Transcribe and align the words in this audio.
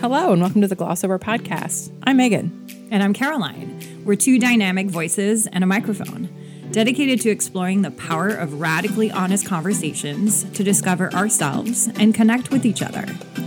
Hello, 0.00 0.32
and 0.32 0.40
welcome 0.40 0.60
to 0.60 0.68
the 0.68 0.76
Gloss 0.76 1.02
Over 1.02 1.18
Podcast. 1.18 1.90
I'm 2.04 2.18
Megan. 2.18 2.88
And 2.92 3.02
I'm 3.02 3.12
Caroline. 3.12 4.04
We're 4.04 4.14
two 4.14 4.38
dynamic 4.38 4.86
voices 4.86 5.48
and 5.48 5.64
a 5.64 5.66
microphone, 5.66 6.28
dedicated 6.70 7.20
to 7.22 7.30
exploring 7.30 7.82
the 7.82 7.90
power 7.90 8.28
of 8.28 8.60
radically 8.60 9.10
honest 9.10 9.44
conversations 9.44 10.44
to 10.52 10.62
discover 10.62 11.12
ourselves 11.14 11.88
and 11.98 12.14
connect 12.14 12.52
with 12.52 12.64
each 12.64 12.80
other. 12.80 13.06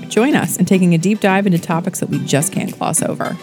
Join 0.10 0.36
us 0.36 0.58
in 0.58 0.66
taking 0.66 0.94
a 0.94 0.98
deep 0.98 1.22
dive 1.22 1.46
into 1.46 1.58
topics 1.58 2.02
that 2.02 2.10
we 2.10 2.20
just 2.26 2.52
can't 2.52 2.78
gloss 2.78 3.02
over. 3.02 3.38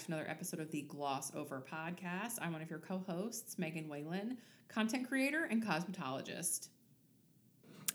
To 0.00 0.12
another 0.12 0.30
episode 0.30 0.60
of 0.60 0.70
the 0.70 0.80
Gloss 0.82 1.30
Over 1.34 1.62
Podcast. 1.70 2.38
I'm 2.40 2.52
one 2.52 2.62
of 2.62 2.70
your 2.70 2.78
co 2.78 3.04
hosts, 3.06 3.58
Megan 3.58 3.86
Whalen, 3.86 4.38
content 4.68 5.06
creator 5.06 5.44
and 5.44 5.62
cosmetologist. 5.62 6.68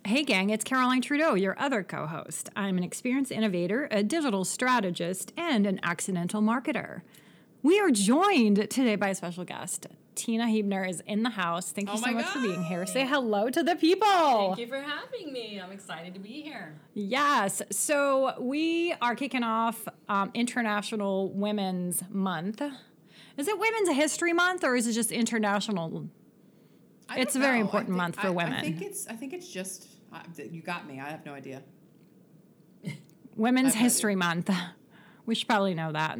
Hey, 0.05 0.23
gang, 0.23 0.51
it's 0.51 0.63
Caroline 0.63 1.01
Trudeau, 1.01 1.33
your 1.33 1.59
other 1.59 1.81
co 1.81 2.05
host. 2.05 2.49
I'm 2.55 2.77
an 2.77 2.83
experienced 2.83 3.31
innovator, 3.31 3.87
a 3.89 4.03
digital 4.03 4.45
strategist, 4.45 5.33
and 5.35 5.65
an 5.65 5.79
accidental 5.81 6.43
marketer. 6.43 7.01
We 7.63 7.79
are 7.79 7.89
joined 7.89 8.69
today 8.69 8.95
by 8.97 9.09
a 9.09 9.15
special 9.15 9.43
guest. 9.43 9.87
Tina 10.15 10.45
Hebner 10.45 10.89
is 10.89 11.01
in 11.05 11.23
the 11.23 11.29
house. 11.29 11.71
Thank 11.71 11.89
you 11.89 11.95
Oh 11.95 12.01
so 12.01 12.11
much 12.11 12.25
for 12.27 12.39
being 12.41 12.63
here. 12.63 12.85
Say 12.85 13.05
hello 13.05 13.49
to 13.49 13.61
the 13.63 13.75
people. 13.75 14.07
Thank 14.07 14.59
you 14.59 14.67
for 14.67 14.81
having 14.81 15.31
me. 15.33 15.59
I'm 15.61 15.71
excited 15.71 16.13
to 16.13 16.19
be 16.19 16.41
here. 16.41 16.73
Yes. 16.93 17.61
So 17.71 18.33
we 18.39 18.93
are 19.01 19.15
kicking 19.15 19.43
off 19.43 19.87
um, 20.09 20.31
International 20.33 21.29
Women's 21.31 22.03
Month. 22.09 22.61
Is 23.37 23.47
it 23.47 23.59
Women's 23.59 23.89
History 23.89 24.31
Month 24.33 24.63
or 24.63 24.75
is 24.75 24.87
it 24.87 24.93
just 24.93 25.11
International? 25.11 26.07
It's 27.15 27.35
a 27.35 27.39
very 27.39 27.57
know. 27.59 27.65
Important 27.65 27.89
think- 27.89 27.97
month 27.97 28.15
for 28.15 28.27
I- 28.27 28.31
women. 28.31 28.53
I 28.53 28.61
think 28.61 28.81
it's. 28.81 29.07
I 29.07 29.13
think 29.13 29.33
it's 29.33 29.47
just. 29.47 29.87
Uh, 30.13 30.19
you 30.49 30.61
got 30.61 30.87
me. 30.87 30.99
I 30.99 31.09
have 31.09 31.25
no 31.25 31.33
idea. 31.33 31.61
Women's. 33.35 33.73
History 33.75 34.15
Month. 34.15 34.49
We 35.25 35.35
should 35.35 35.47
probably 35.47 35.73
know 35.73 35.91
that. 35.91 36.17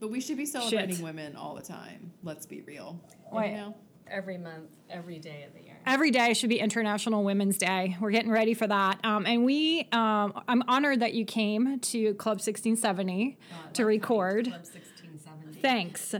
But 0.00 0.10
we 0.10 0.20
should 0.20 0.36
be 0.36 0.46
celebrating 0.46 0.96
Shit. 0.96 1.04
women 1.04 1.34
all 1.34 1.54
the 1.54 1.62
time. 1.62 2.12
Let's 2.22 2.46
be 2.46 2.60
real. 2.60 3.00
Wait. 3.32 3.50
You 3.52 3.56
know? 3.56 3.74
Every 4.10 4.38
month, 4.38 4.70
every 4.88 5.18
day 5.18 5.44
of 5.46 5.52
the 5.52 5.60
year. 5.60 5.76
Every 5.84 6.10
day 6.10 6.32
should 6.32 6.48
be 6.48 6.58
International 6.58 7.22
Women's 7.24 7.58
Day. 7.58 7.96
We're 8.00 8.10
getting 8.10 8.30
ready 8.30 8.54
for 8.54 8.66
that. 8.66 9.00
Um, 9.04 9.26
and 9.26 9.44
we, 9.44 9.86
um, 9.92 10.42
I'm 10.48 10.62
honored 10.66 11.00
that 11.00 11.12
you 11.12 11.26
came 11.26 11.78
to 11.80 12.14
Club 12.14 12.36
1670 12.38 13.38
to 13.74 13.84
record. 13.84 14.46
Club 14.46 14.64
1670. 14.64 15.60
Thanks. 15.60 16.14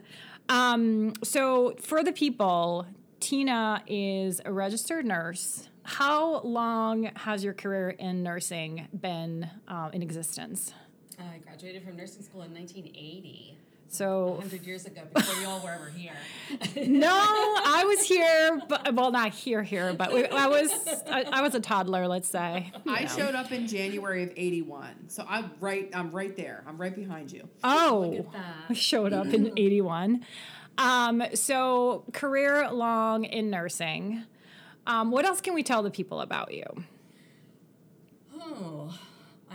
Um, 0.51 1.15
so, 1.23 1.77
for 1.81 2.03
the 2.03 2.13
people, 2.13 2.87
Tina 3.21 3.83
is 3.87 4.41
a 4.45 4.53
registered 4.53 5.05
nurse. 5.05 5.69
How 5.83 6.41
long 6.41 7.11
has 7.17 7.43
your 7.43 7.55
career 7.55 7.91
in 7.91 8.23
nursing 8.23 8.89
been 8.99 9.49
uh, 9.67 9.91
in 9.93 10.03
existence? 10.03 10.73
I 11.19 11.39
graduated 11.39 11.83
from 11.83 11.97
nursing 11.97 12.23
school 12.23 12.43
in 12.43 12.55
1980, 12.55 13.58
So, 13.91 14.33
100 14.33 14.67
years 14.67 14.85
ago, 14.85 15.01
before 15.15 15.41
you 15.41 15.49
all 15.49 15.61
were 15.61 15.71
ever 15.71 15.89
here. 15.89 16.13
no, 16.87 17.11
I 17.11 17.85
was 17.87 18.03
here, 18.03 18.61
but 18.69 18.95
well, 18.95 19.11
not 19.11 19.33
here, 19.33 19.63
here, 19.63 19.95
but 19.95 20.13
we, 20.13 20.27
I 20.27 20.47
was, 20.47 20.71
I, 21.11 21.25
I 21.33 21.41
was 21.41 21.55
a 21.55 21.61
toddler, 21.61 22.07
let's 22.07 22.29
say. 22.29 22.71
I 22.87 23.03
know. 23.03 23.09
showed 23.09 23.35
up 23.35 23.51
in 23.51 23.67
January 23.67 24.23
of 24.25 24.33
'81, 24.37 25.09
so 25.09 25.25
I'm 25.27 25.51
right. 25.61 25.89
I'm 25.95 26.11
right 26.11 26.37
there. 26.37 26.63
I'm 26.67 26.77
right 26.77 26.95
behind 26.95 27.33
you. 27.33 27.49
Oh, 27.65 28.11
Look 28.11 28.27
at 28.27 28.33
that. 28.33 28.55
I 28.69 28.73
showed 28.75 29.15
up 29.15 29.29
in 29.29 29.47
81. 29.57 30.25
Um, 30.77 31.23
so, 31.35 32.05
career 32.13 32.71
long 32.71 33.25
in 33.25 33.49
nursing. 33.49 34.25
Um, 34.87 35.11
what 35.11 35.25
else 35.25 35.41
can 35.41 35.55
we 35.55 35.63
tell 35.63 35.83
the 35.83 35.91
people 35.91 36.21
about 36.21 36.53
you? 36.53 36.65
Oh, 38.39 38.95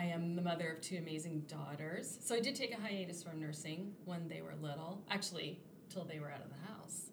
I 0.03 0.07
am 0.07 0.35
the 0.35 0.41
mother 0.41 0.69
of 0.73 0.81
two 0.81 0.97
amazing 0.97 1.45
daughters. 1.47 2.17
So 2.21 2.35
I 2.35 2.41
did 2.41 2.55
take 2.55 2.77
a 2.77 2.81
hiatus 2.81 3.23
from 3.23 3.39
nursing 3.39 3.93
when 4.03 4.27
they 4.27 4.41
were 4.41 4.53
little, 4.61 5.01
actually, 5.09 5.59
till 5.89 6.03
they 6.03 6.19
were 6.19 6.29
out 6.29 6.41
of 6.41 6.49
the 6.49 6.73
house. 6.73 7.11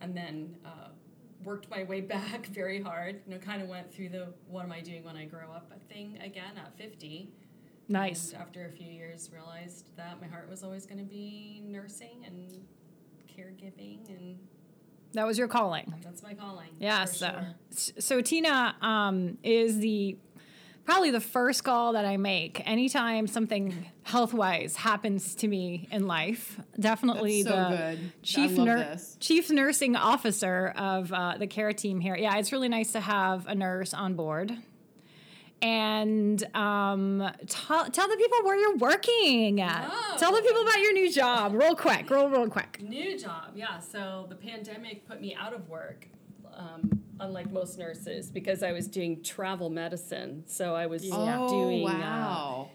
And 0.00 0.16
then 0.16 0.56
uh, 0.64 0.88
worked 1.44 1.68
my 1.70 1.84
way 1.84 2.00
back 2.16 2.46
very 2.46 2.80
hard. 2.80 3.20
You 3.26 3.34
know, 3.34 3.38
kind 3.38 3.60
of 3.60 3.68
went 3.68 3.92
through 3.92 4.10
the 4.10 4.28
what 4.48 4.64
am 4.64 4.72
I 4.72 4.80
doing 4.80 5.04
when 5.04 5.16
I 5.16 5.26
grow 5.26 5.52
up 5.54 5.72
thing 5.90 6.18
again 6.24 6.52
at 6.56 6.74
50. 6.78 7.28
Nice. 7.88 8.32
And 8.32 8.40
after 8.40 8.64
a 8.64 8.70
few 8.70 8.90
years, 8.90 9.28
realized 9.30 9.94
that 9.96 10.18
my 10.20 10.26
heart 10.26 10.48
was 10.48 10.62
always 10.62 10.86
going 10.86 10.98
to 10.98 11.04
be 11.04 11.62
nursing 11.66 12.24
and 12.26 12.64
caregiving, 13.28 14.08
and 14.08 14.38
That 15.12 15.26
was 15.26 15.36
your 15.36 15.48
calling. 15.48 15.92
that's 16.02 16.22
my 16.22 16.32
calling. 16.32 16.68
Yes. 16.78 17.18
for 17.18 17.26
uh, 17.26 17.44
sure. 17.76 17.94
so 18.00 18.20
Tina 18.22 18.76
um, 18.80 19.36
is 19.42 19.80
the 19.80 20.16
probably 20.84 21.10
the 21.10 21.20
first 21.20 21.64
call 21.64 21.92
that 21.92 22.04
I 22.04 22.16
make 22.16 22.62
anytime 22.66 23.26
something 23.26 23.86
health 24.02 24.34
wise 24.34 24.76
happens 24.76 25.34
to 25.36 25.48
me 25.48 25.88
in 25.90 26.06
life. 26.06 26.60
Definitely 26.78 27.42
so 27.42 27.50
the 27.50 27.76
good. 27.76 28.22
Chief 28.22 28.50
nur- 28.52 28.96
chief 29.20 29.50
nursing 29.50 29.96
officer 29.96 30.72
of 30.76 31.12
uh, 31.12 31.38
the 31.38 31.46
care 31.46 31.72
team 31.72 32.00
here. 32.00 32.16
Yeah, 32.16 32.36
it's 32.38 32.52
really 32.52 32.68
nice 32.68 32.92
to 32.92 33.00
have 33.00 33.46
a 33.46 33.54
nurse 33.54 33.94
on 33.94 34.14
board. 34.14 34.56
And 35.60 36.42
um, 36.56 37.30
tell 37.46 37.88
tell 37.88 38.08
the 38.08 38.16
people 38.16 38.38
where 38.42 38.56
you're 38.56 38.78
working. 38.78 39.60
Oh. 39.60 40.16
Tell 40.18 40.34
the 40.34 40.42
people 40.42 40.62
about 40.62 40.80
your 40.80 40.92
new 40.92 41.12
job, 41.12 41.54
real 41.54 41.76
quick, 41.76 42.10
real 42.10 42.28
real 42.28 42.48
quick. 42.48 42.82
New 42.82 43.16
job, 43.16 43.52
yeah. 43.54 43.78
So 43.78 44.26
the 44.28 44.34
pandemic 44.34 45.06
put 45.06 45.20
me 45.20 45.36
out 45.36 45.54
of 45.54 45.68
work, 45.68 46.08
um, 46.56 47.01
unlike 47.22 47.50
most 47.50 47.78
nurses, 47.78 48.30
because 48.30 48.62
I 48.62 48.72
was 48.72 48.86
doing 48.88 49.22
travel 49.22 49.70
medicine. 49.70 50.44
So 50.46 50.74
I 50.74 50.86
was 50.86 51.08
Oh 51.10 51.48
doing 51.48 51.88
uh, 51.88 51.92
wow! 51.92 52.70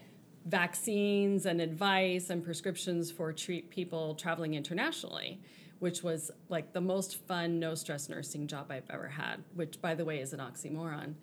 vaccines 0.46 1.46
and 1.46 1.60
advice 1.60 2.30
and 2.30 2.42
prescriptions 2.42 3.10
for 3.10 3.32
treat 3.32 3.70
people 3.70 4.14
traveling 4.14 4.54
internationally, 4.54 5.40
which 5.78 6.02
was 6.02 6.30
like 6.48 6.72
the 6.72 6.80
most 6.80 7.26
fun, 7.26 7.58
no 7.60 7.74
stress 7.74 8.08
nursing 8.08 8.46
job 8.46 8.70
I've 8.70 8.88
ever 8.90 9.08
had. 9.08 9.44
Which, 9.54 9.80
by 9.80 9.94
the 9.94 10.04
way, 10.04 10.18
is 10.20 10.32
an 10.32 10.40
oxymoron. 10.40 11.14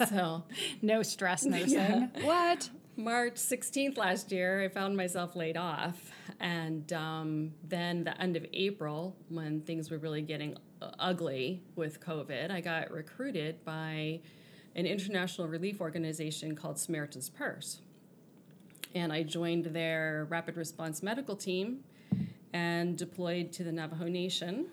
so. 0.08 0.42
No 0.82 1.02
stress 1.02 1.44
nursing. 1.54 2.10
What? 2.22 2.68
March 2.96 3.34
16th 3.36 3.96
last 3.96 4.30
year, 4.32 4.62
I 4.62 4.68
found 4.68 4.96
myself 4.96 5.34
laid 5.34 5.56
off. 5.56 6.10
And 6.40 6.92
um, 6.92 7.52
then 7.66 8.04
the 8.04 8.20
end 8.20 8.36
of 8.36 8.44
April, 8.52 9.16
when 9.28 9.62
things 9.62 9.90
were 9.90 9.96
really 9.98 10.20
getting 10.20 10.56
uh, 10.56 10.58
ugly 10.98 11.62
with 11.76 12.00
COVID, 12.00 12.50
I 12.50 12.60
got 12.60 12.90
recruited 12.90 13.64
by 13.64 14.20
an 14.74 14.86
international 14.86 15.48
relief 15.48 15.80
organization 15.80 16.56
called 16.56 16.78
Samaritan's 16.78 17.28
Purse. 17.28 17.80
And 18.94 19.12
I 19.12 19.22
joined 19.22 19.66
their 19.66 20.26
rapid 20.28 20.56
response 20.56 21.02
medical 21.02 21.36
team 21.36 21.84
and 22.52 22.96
deployed 22.96 23.52
to 23.52 23.64
the 23.64 23.72
Navajo 23.72 24.06
Nation 24.06 24.66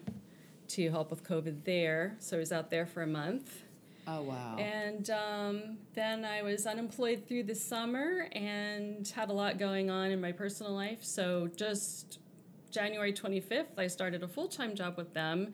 to 0.69 0.89
help 0.89 1.09
with 1.09 1.23
COVID 1.23 1.63
there. 1.63 2.15
So 2.19 2.37
I 2.37 2.39
was 2.39 2.51
out 2.51 2.69
there 2.69 2.85
for 2.85 3.01
a 3.01 3.07
month. 3.07 3.63
Oh 4.07 4.23
wow! 4.23 4.57
And 4.57 5.09
um, 5.11 5.77
then 5.93 6.25
I 6.25 6.41
was 6.41 6.65
unemployed 6.65 7.27
through 7.27 7.43
the 7.43 7.53
summer 7.53 8.27
and 8.31 9.07
had 9.07 9.29
a 9.29 9.33
lot 9.33 9.59
going 9.59 9.91
on 9.91 10.09
in 10.09 10.19
my 10.19 10.31
personal 10.31 10.73
life. 10.73 11.03
So 11.03 11.47
just 11.55 12.19
January 12.71 13.13
25th, 13.13 13.77
I 13.77 13.87
started 13.87 14.23
a 14.23 14.27
full 14.27 14.47
time 14.47 14.75
job 14.75 14.97
with 14.97 15.13
them 15.13 15.53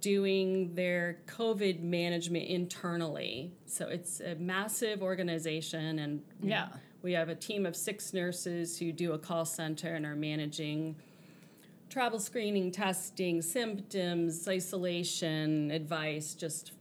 doing 0.00 0.74
their 0.74 1.18
COVID 1.26 1.82
management 1.82 2.46
internally. 2.46 3.52
So 3.66 3.88
it's 3.88 4.20
a 4.20 4.34
massive 4.36 5.02
organization, 5.02 5.98
and 5.98 6.22
Yeah. 6.42 6.68
we 7.02 7.12
have 7.12 7.28
a 7.28 7.34
team 7.34 7.66
of 7.66 7.76
six 7.76 8.12
nurses 8.12 8.78
who 8.78 8.92
do 8.92 9.12
a 9.12 9.18
call 9.18 9.44
center 9.44 9.94
and 9.94 10.04
are 10.06 10.16
managing 10.16 10.96
travel 11.90 12.18
screening, 12.18 12.70
testing, 12.72 13.40
symptoms, 13.42 14.48
isolation, 14.48 15.70
advice, 15.70 16.34
just 16.34 16.72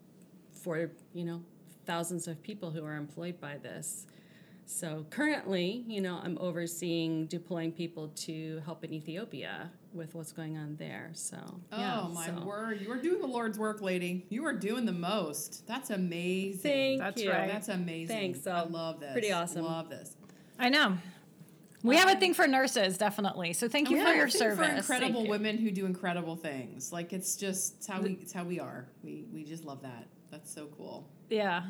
for 0.53 0.89
you 1.13 1.25
know 1.25 1.43
thousands 1.85 2.27
of 2.27 2.41
people 2.41 2.71
who 2.71 2.83
are 2.85 2.95
employed 2.95 3.39
by 3.39 3.57
this. 3.57 4.07
So 4.65 5.05
currently, 5.09 5.83
you 5.87 6.01
know, 6.01 6.19
I'm 6.23 6.37
overseeing 6.39 7.27
deploying 7.27 7.71
people 7.71 8.09
to 8.09 8.61
help 8.65 8.83
in 8.83 8.93
Ethiopia 8.93 9.69
with 9.93 10.15
what's 10.15 10.31
going 10.31 10.57
on 10.57 10.75
there. 10.77 11.11
So 11.13 11.37
oh 11.71 11.77
yeah, 11.77 12.07
my 12.13 12.27
so- 12.27 12.45
word! 12.45 12.81
You 12.81 12.91
are 12.91 12.97
doing 13.01 13.21
the 13.21 13.27
Lord's 13.27 13.59
work, 13.59 13.81
lady. 13.81 14.25
You 14.29 14.45
are 14.45 14.53
doing 14.53 14.85
the 14.85 14.91
most. 14.93 15.67
That's 15.67 15.89
amazing. 15.89 16.61
Thank 16.61 16.99
That's 17.01 17.21
you. 17.21 17.31
right. 17.31 17.47
That's 17.51 17.67
amazing. 17.69 18.15
Thanks, 18.15 18.47
I 18.47 18.61
um, 18.61 18.71
love 18.71 18.99
this. 18.99 19.11
pretty 19.11 19.31
awesome. 19.31 19.65
Love 19.65 19.89
this. 19.89 20.15
I 20.57 20.69
know. 20.69 20.97
We 21.83 21.97
have 21.97 22.09
a 22.09 22.15
thing 22.15 22.33
for 22.33 22.47
nurses, 22.47 22.97
definitely. 22.97 23.51
So 23.51 23.67
thank 23.67 23.89
you 23.89 23.97
We 23.97 24.03
for 24.03 24.07
have 24.07 24.15
your 24.15 24.27
a 24.27 24.31
thing 24.31 24.39
service. 24.39 24.65
For 24.65 24.73
incredible 24.73 25.15
Thank 25.15 25.25
you. 25.25 25.31
women 25.31 25.57
who 25.57 25.69
do 25.69 25.85
incredible 25.85 26.37
things. 26.37 26.93
Like 26.93 27.11
it's 27.11 27.35
just 27.35 27.75
it's 27.77 27.87
how 27.87 27.99
we 28.01 28.11
it's 28.21 28.31
how 28.31 28.45
we 28.45 28.61
are. 28.61 28.87
We 29.03 29.25
we 29.33 29.43
just 29.43 29.65
love 29.65 29.81
that. 29.81 30.07
That's 30.31 30.51
so 30.53 30.67
cool. 30.77 31.09
Yeah. 31.29 31.63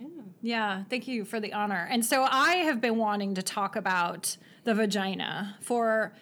Yeah. 0.00 0.22
Yeah, 0.42 0.84
thank 0.88 1.06
you 1.08 1.24
for 1.24 1.38
the 1.40 1.52
honor. 1.52 1.86
And 1.90 2.04
so 2.04 2.22
I 2.24 2.56
have 2.56 2.80
been 2.80 2.96
wanting 2.96 3.34
to 3.34 3.42
talk 3.42 3.76
about 3.76 4.36
the 4.64 4.74
vagina 4.74 5.56
for 5.60 6.12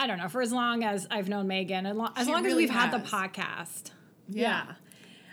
I 0.00 0.06
don't 0.06 0.18
know, 0.18 0.28
for 0.28 0.40
as 0.42 0.52
long 0.52 0.84
as 0.84 1.08
I've 1.10 1.28
known 1.28 1.48
Megan, 1.48 1.84
as 1.84 1.96
long 1.96 2.12
as, 2.14 2.28
long 2.28 2.46
as 2.46 2.54
we've 2.54 2.70
had 2.70 2.92
the 2.92 3.04
podcast. 3.04 3.90
Yeah. 4.28 4.74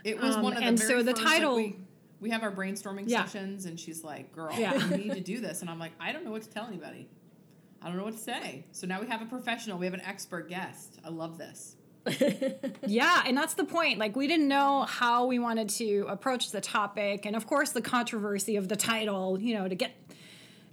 It 0.04 0.20
was 0.20 0.36
Um, 0.38 0.42
one 0.42 0.54
of 0.54 0.60
the 0.60 0.66
and 0.66 0.80
so 0.80 1.04
the 1.04 1.14
title- 1.14 1.56
we, 1.56 1.78
we 2.20 2.32
have 2.32 2.42
our 2.42 2.52
brainstorming 2.52 3.04
Yeah. 3.06 3.26
sessions, 3.26 3.66
and 3.66 3.80
she's 3.80 4.04
like, 4.04 4.32
"Girl, 4.32 4.50
Yeah. 4.58 4.74
we 4.90 4.98
need 4.98 5.14
to 5.14 5.20
do 5.22 5.40
this," 5.40 5.62
and 5.62 5.70
I'm 5.70 5.78
like, 5.78 5.92
"I 6.00 6.12
don't 6.12 6.26
know 6.26 6.32
what 6.32 6.42
to 6.44 6.50
tell 6.50 6.66
anybody. 6.66 7.08
I 7.82 7.88
don't 7.90 7.98
know 7.98 8.06
what 8.06 8.14
to 8.14 8.20
say." 8.20 8.66
So 8.72 8.88
now 8.88 9.00
we 9.02 9.06
have 9.08 9.22
a 9.22 9.26
professional. 9.26 9.78
We 9.78 9.86
have 9.86 9.94
an 9.94 10.02
expert 10.02 10.50
guest. 10.50 11.00
I 11.06 11.10
love 11.10 11.38
this. 11.38 11.75
Yeah, 12.88 13.24
and 13.26 13.36
that's 13.38 13.56
the 13.56 13.64
point. 13.64 13.98
Like, 14.00 14.16
we 14.16 14.28
didn't 14.28 14.48
know 14.48 14.84
how 14.84 15.26
we 15.26 15.40
wanted 15.40 15.70
to 15.70 16.06
approach 16.08 16.52
the 16.52 16.62
topic, 16.62 17.26
and 17.26 17.36
of 17.36 17.48
course, 17.48 17.72
the 17.72 17.82
controversy 17.82 18.56
of 18.58 18.68
the 18.68 18.76
title, 18.76 19.40
you 19.40 19.56
know, 19.56 19.68
to 19.68 19.76
get 19.76 19.92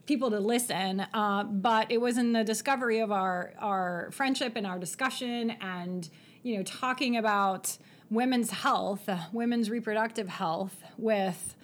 people 0.06 0.31
to 0.31 0.40
listen. 0.40 1.06
Uh, 1.14 1.44
but 1.44 1.90
it 1.90 2.00
was 2.00 2.19
in 2.19 2.32
the 2.32 2.44
discovery 2.44 3.00
of 3.00 3.11
our 3.11 3.52
our 3.58 4.11
friendship 4.12 4.52
and 4.56 4.67
our 4.67 4.79
discussion, 4.79 5.52
and 5.61 6.08
you 6.43 6.56
know, 6.56 6.62
talking 6.64 7.17
about 7.17 7.76
women's 8.11 8.50
health, 8.50 9.08
women's 9.32 9.70
reproductive 9.70 10.28
health 10.28 10.76
with 10.99 11.56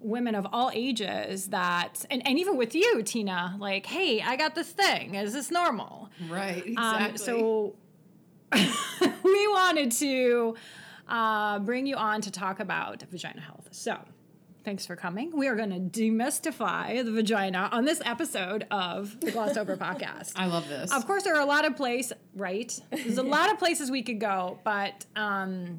women 0.00 0.34
of 0.34 0.46
all 0.52 0.70
ages 0.74 1.48
that 1.48 2.04
and, 2.10 2.24
and 2.26 2.38
even 2.38 2.54
with 2.56 2.74
you 2.74 3.02
tina 3.02 3.56
like 3.58 3.86
hey 3.86 4.20
i 4.20 4.36
got 4.36 4.54
this 4.54 4.68
thing 4.68 5.14
is 5.14 5.32
this 5.32 5.50
normal 5.50 6.10
Right. 6.28 6.64
Exactly. 6.66 7.08
um, 7.08 7.16
so 7.16 7.74
we 9.24 9.48
wanted 9.48 9.92
to 9.92 10.56
uh, 11.08 11.58
bring 11.60 11.86
you 11.86 11.96
on 11.96 12.20
to 12.22 12.30
talk 12.30 12.60
about 12.60 13.02
vagina 13.10 13.40
health. 13.40 13.68
So 13.70 13.98
thanks 14.64 14.84
for 14.84 14.96
coming. 14.96 15.30
We 15.36 15.46
are 15.46 15.54
going 15.54 15.70
to 15.70 16.00
demystify 16.00 17.04
the 17.04 17.12
vagina 17.12 17.68
on 17.70 17.84
this 17.84 18.02
episode 18.04 18.66
of 18.70 19.18
the 19.20 19.30
Glossed 19.30 19.56
Over 19.56 19.76
podcast. 19.86 20.32
I 20.34 20.46
love 20.46 20.68
this. 20.68 20.92
Of 20.92 21.06
course, 21.06 21.22
there 21.22 21.36
are 21.36 21.40
a 21.40 21.46
lot 21.46 21.64
of 21.64 21.76
places, 21.76 22.14
right? 22.34 22.76
There's 22.90 23.18
a 23.18 23.22
lot 23.22 23.52
of 23.52 23.58
places 23.58 23.90
we 23.90 24.02
could 24.02 24.18
go, 24.18 24.58
but 24.64 25.06
um, 25.14 25.78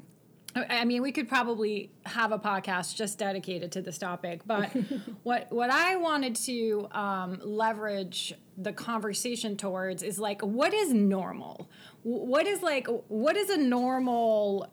I 0.56 0.84
mean, 0.84 1.02
we 1.02 1.12
could 1.12 1.28
probably 1.28 1.90
have 2.06 2.32
a 2.32 2.38
podcast 2.38 2.96
just 2.96 3.18
dedicated 3.18 3.72
to 3.72 3.82
this 3.82 3.98
topic. 3.98 4.40
But 4.46 4.70
what 5.22 5.52
what 5.52 5.70
I 5.70 5.96
wanted 5.96 6.36
to 6.36 6.88
um, 6.92 7.38
leverage 7.42 8.34
the 8.56 8.72
conversation 8.72 9.56
towards 9.56 10.02
is 10.02 10.18
like, 10.18 10.42
what 10.42 10.74
is 10.74 10.92
normal? 10.92 11.68
What 12.02 12.46
is 12.46 12.62
like, 12.62 12.86
what 13.08 13.36
is 13.36 13.50
a 13.50 13.58
normal, 13.58 14.72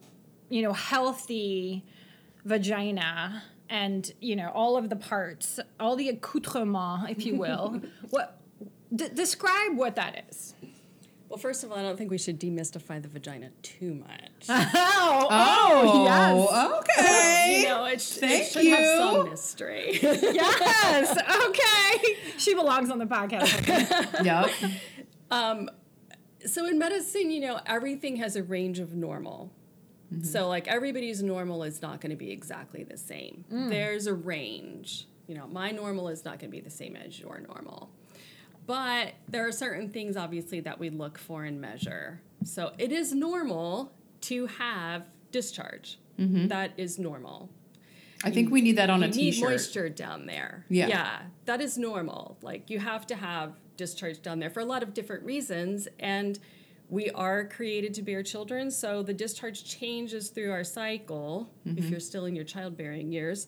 you 0.49 0.61
know, 0.61 0.73
healthy 0.73 1.85
vagina? 2.45 3.43
And 3.67 4.11
you 4.21 4.35
know 4.35 4.51
all 4.53 4.77
of 4.77 4.89
the 4.89 4.95
parts, 4.95 5.59
all 5.79 5.95
the 5.95 6.09
accoutrements, 6.09 7.09
if 7.09 7.25
you 7.25 7.35
will. 7.35 7.81
what 8.11 8.39
d- 8.95 9.09
describe 9.13 9.75
what 9.75 9.95
that 9.95 10.25
is? 10.29 10.54
Well, 11.35 11.41
first 11.41 11.65
of 11.65 11.71
all, 11.73 11.77
I 11.77 11.81
don't 11.81 11.97
think 11.97 12.11
we 12.11 12.17
should 12.17 12.39
demystify 12.39 13.01
the 13.01 13.09
vagina 13.09 13.49
too 13.61 13.93
much. 13.93 14.47
Oh, 14.97 15.27
oh, 15.29 16.05
yes. 16.05 16.47
Oh, 16.49 16.79
okay. 16.79 17.57
you 17.61 17.67
know, 17.67 17.85
it, 17.85 17.99
sh- 17.99 18.17
Thank 18.17 18.43
it 18.43 18.51
should 18.51 18.65
have 18.67 18.79
you. 18.79 18.97
some 18.97 19.29
mystery. 19.29 19.99
Yes. 20.01 21.11
Okay. 21.47 22.17
She 22.37 22.53
belongs 22.53 22.89
on 22.89 22.99
the 22.99 23.05
podcast. 23.05 24.23
yep. 24.23 24.49
Um, 25.29 25.69
so 26.45 26.65
in 26.65 26.79
medicine, 26.79 27.31
you 27.31 27.41
know, 27.41 27.59
everything 27.65 28.15
has 28.17 28.37
a 28.37 28.43
range 28.43 28.79
of 28.79 28.93
normal. 28.95 29.51
Mm-hmm. 30.13 30.23
So 30.23 30.47
like 30.47 30.69
everybody's 30.69 31.21
normal 31.21 31.63
is 31.63 31.81
not 31.81 31.99
going 31.99 32.11
to 32.11 32.15
be 32.15 32.31
exactly 32.31 32.83
the 32.85 32.97
same. 32.97 33.43
Mm. 33.51 33.69
There's 33.69 34.07
a 34.07 34.13
range. 34.13 35.07
You 35.27 35.35
know, 35.35 35.47
my 35.47 35.71
normal 35.71 36.07
is 36.07 36.23
not 36.23 36.39
going 36.39 36.49
to 36.49 36.57
be 36.57 36.61
the 36.61 36.69
same 36.71 36.95
as 36.95 37.19
your 37.19 37.41
normal. 37.45 37.89
But 38.65 39.13
there 39.27 39.47
are 39.47 39.51
certain 39.51 39.89
things 39.89 40.17
obviously 40.17 40.59
that 40.61 40.79
we 40.79 40.89
look 40.89 41.17
for 41.17 41.43
and 41.43 41.61
measure. 41.61 42.21
So 42.43 42.73
it 42.77 42.91
is 42.91 43.13
normal 43.13 43.91
to 44.21 44.47
have 44.47 45.03
discharge. 45.31 45.99
That 46.17 46.71
is 46.77 46.97
normal. 46.97 47.49
I 48.23 48.31
think 48.31 48.49
we 48.49 48.61
need 48.61 48.77
that 48.77 48.89
on 48.89 48.99
you 49.01 49.05
a 49.05 49.07
need 49.09 49.13
t-shirt. 49.13 49.49
moisture 49.49 49.89
down 49.89 50.25
there. 50.25 50.65
Yeah. 50.69 50.87
Yeah, 50.87 51.19
that 51.45 51.61
is 51.61 51.77
normal. 51.77 52.37
Like 52.41 52.69
you 52.69 52.79
have 52.79 53.05
to 53.07 53.15
have 53.15 53.59
discharge 53.77 54.21
down 54.21 54.39
there 54.39 54.49
for 54.49 54.61
a 54.61 54.65
lot 54.65 54.81
of 54.81 54.93
different 54.93 55.23
reasons. 55.23 55.87
And 55.99 56.39
we 56.89 57.09
are 57.11 57.45
created 57.45 57.93
to 57.95 58.01
bear 58.01 58.23
children, 58.23 58.71
so 58.71 59.03
the 59.03 59.13
discharge 59.13 59.65
changes 59.65 60.29
through 60.29 60.51
our 60.51 60.63
cycle. 60.63 61.51
Mm-hmm. 61.67 61.77
If 61.79 61.89
you're 61.89 61.99
still 61.99 62.25
in 62.25 62.35
your 62.35 62.45
childbearing 62.45 63.11
years, 63.11 63.47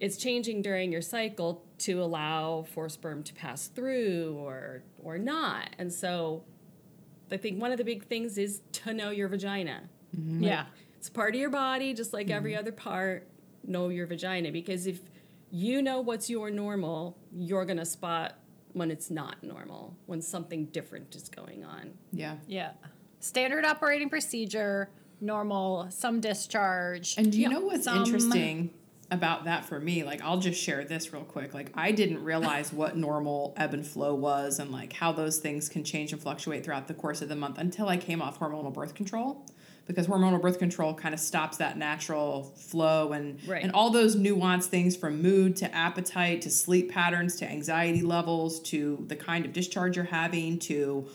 it's 0.00 0.16
changing 0.16 0.62
during 0.62 0.90
your 0.90 1.02
cycle 1.02 1.64
to 1.82 2.02
allow 2.02 2.62
for 2.62 2.88
sperm 2.88 3.22
to 3.24 3.34
pass 3.34 3.66
through 3.68 4.36
or 4.38 4.82
or 5.02 5.18
not. 5.18 5.70
And 5.78 5.92
so 5.92 6.44
I 7.30 7.36
think 7.36 7.60
one 7.60 7.72
of 7.72 7.78
the 7.78 7.84
big 7.84 8.04
things 8.06 8.38
is 8.38 8.62
to 8.72 8.94
know 8.94 9.10
your 9.10 9.28
vagina. 9.28 9.82
Mm-hmm. 10.16 10.44
Yeah. 10.44 10.66
It's 10.96 11.10
part 11.10 11.34
of 11.34 11.40
your 11.40 11.50
body, 11.50 11.94
just 11.94 12.12
like 12.12 12.30
every 12.30 12.52
mm-hmm. 12.52 12.60
other 12.60 12.72
part. 12.72 13.28
Know 13.64 13.88
your 13.88 14.06
vagina 14.06 14.50
because 14.52 14.86
if 14.86 15.00
you 15.50 15.82
know 15.82 16.00
what's 16.00 16.28
your 16.28 16.50
normal, 16.50 17.16
you're 17.32 17.64
gonna 17.64 17.86
spot 17.86 18.38
when 18.72 18.90
it's 18.90 19.10
not 19.10 19.42
normal, 19.42 19.96
when 20.06 20.22
something 20.22 20.66
different 20.66 21.14
is 21.14 21.28
going 21.28 21.64
on. 21.64 21.92
Yeah. 22.12 22.36
Yeah. 22.46 22.72
Standard 23.20 23.64
operating 23.64 24.08
procedure, 24.08 24.90
normal, 25.20 25.88
some 25.90 26.20
discharge. 26.20 27.16
And 27.16 27.30
do 27.30 27.40
you 27.40 27.48
know 27.48 27.60
what's 27.60 27.84
Some- 27.84 27.98
interesting 27.98 28.70
about 29.12 29.44
that 29.44 29.64
for 29.64 29.78
me? 29.78 30.02
Like, 30.02 30.20
I'll 30.22 30.38
just 30.40 30.60
share 30.60 30.82
this 30.84 31.12
real 31.12 31.22
quick. 31.22 31.54
Like, 31.54 31.70
I 31.74 31.92
didn't 31.92 32.24
realize 32.24 32.72
what 32.72 32.96
normal 32.96 33.54
ebb 33.56 33.74
and 33.74 33.86
flow 33.86 34.14
was 34.14 34.58
and 34.58 34.72
like 34.72 34.92
how 34.94 35.12
those 35.12 35.38
things 35.38 35.68
can 35.68 35.84
change 35.84 36.12
and 36.12 36.20
fluctuate 36.20 36.64
throughout 36.64 36.88
the 36.88 36.94
course 36.94 37.22
of 37.22 37.28
the 37.28 37.36
month 37.36 37.58
until 37.58 37.88
I 37.88 37.98
came 37.98 38.20
off 38.20 38.40
hormonal 38.40 38.72
birth 38.72 38.94
control. 38.94 39.46
Because 39.86 40.06
hormonal 40.06 40.40
birth 40.40 40.58
control 40.60 40.94
kind 40.94 41.12
of 41.12 41.20
stops 41.20 41.56
that 41.58 41.76
natural 41.76 42.44
flow 42.56 43.12
and 43.12 43.38
Right. 43.46 43.62
and 43.62 43.72
all 43.72 43.90
those 43.90 44.16
nuanced 44.16 44.66
things 44.66 44.96
from 44.96 45.20
mood 45.20 45.56
to 45.56 45.74
appetite 45.74 46.40
to 46.42 46.50
sleep 46.50 46.90
patterns 46.90 47.36
to 47.36 47.50
anxiety 47.50 48.00
levels 48.00 48.60
to 48.60 49.04
the 49.08 49.16
kind 49.16 49.44
of 49.44 49.52
discharge 49.52 49.96
you're 49.96 50.04
having 50.06 50.58
to 50.60 51.06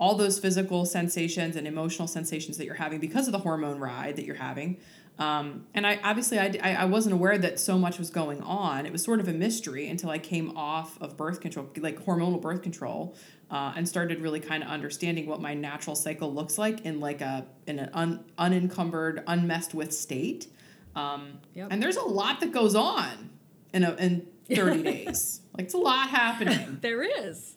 all 0.00 0.16
those 0.16 0.40
physical 0.40 0.84
sensations 0.86 1.54
and 1.54 1.66
emotional 1.68 2.08
sensations 2.08 2.56
that 2.56 2.64
you're 2.64 2.74
having 2.74 2.98
because 2.98 3.28
of 3.28 3.32
the 3.32 3.38
hormone 3.38 3.78
ride 3.78 4.16
that 4.16 4.24
you're 4.24 4.34
having. 4.34 4.76
Um, 5.18 5.66
and 5.74 5.86
I 5.86 6.00
obviously 6.02 6.38
I, 6.40 6.56
I 6.60 6.74
I 6.74 6.84
wasn't 6.86 7.14
aware 7.14 7.38
that 7.38 7.60
so 7.60 7.78
much 7.78 7.98
was 7.98 8.10
going 8.10 8.40
on. 8.42 8.84
It 8.84 8.90
was 8.90 9.04
sort 9.04 9.20
of 9.20 9.28
a 9.28 9.32
mystery 9.32 9.88
until 9.88 10.10
I 10.10 10.18
came 10.18 10.56
off 10.56 11.00
of 11.00 11.16
birth 11.16 11.40
control, 11.40 11.70
like 11.76 12.04
hormonal 12.04 12.40
birth 12.40 12.62
control, 12.62 13.14
uh, 13.50 13.72
and 13.76 13.88
started 13.88 14.20
really 14.20 14.40
kind 14.40 14.64
of 14.64 14.68
understanding 14.68 15.26
what 15.26 15.40
my 15.40 15.54
natural 15.54 15.94
cycle 15.94 16.34
looks 16.34 16.58
like 16.58 16.80
in 16.84 16.98
like 16.98 17.20
a 17.20 17.46
in 17.68 17.78
an 17.78 17.90
un, 17.92 18.24
unencumbered, 18.38 19.22
unmessed 19.28 19.72
with 19.72 19.92
state. 19.92 20.48
Um, 20.96 21.38
Yep. 21.54 21.68
And 21.70 21.82
there's 21.82 21.96
a 21.96 22.04
lot 22.04 22.40
that 22.40 22.50
goes 22.52 22.74
on 22.74 23.30
in 23.72 23.84
a 23.84 23.94
in 23.94 24.26
30 24.52 24.82
days. 25.06 25.42
Like 25.56 25.66
it's 25.66 25.74
a 25.74 25.78
lot 25.78 26.08
happening. 26.08 26.78
There 26.82 27.02
is. 27.02 27.54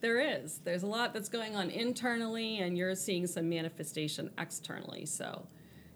There 0.00 0.20
is. 0.20 0.60
There's 0.62 0.84
a 0.84 0.86
lot 0.86 1.12
that's 1.12 1.28
going 1.28 1.56
on 1.56 1.70
internally, 1.70 2.58
and 2.58 2.78
you're 2.78 2.94
seeing 2.94 3.26
some 3.26 3.48
manifestation 3.48 4.30
externally. 4.38 5.06
So 5.06 5.48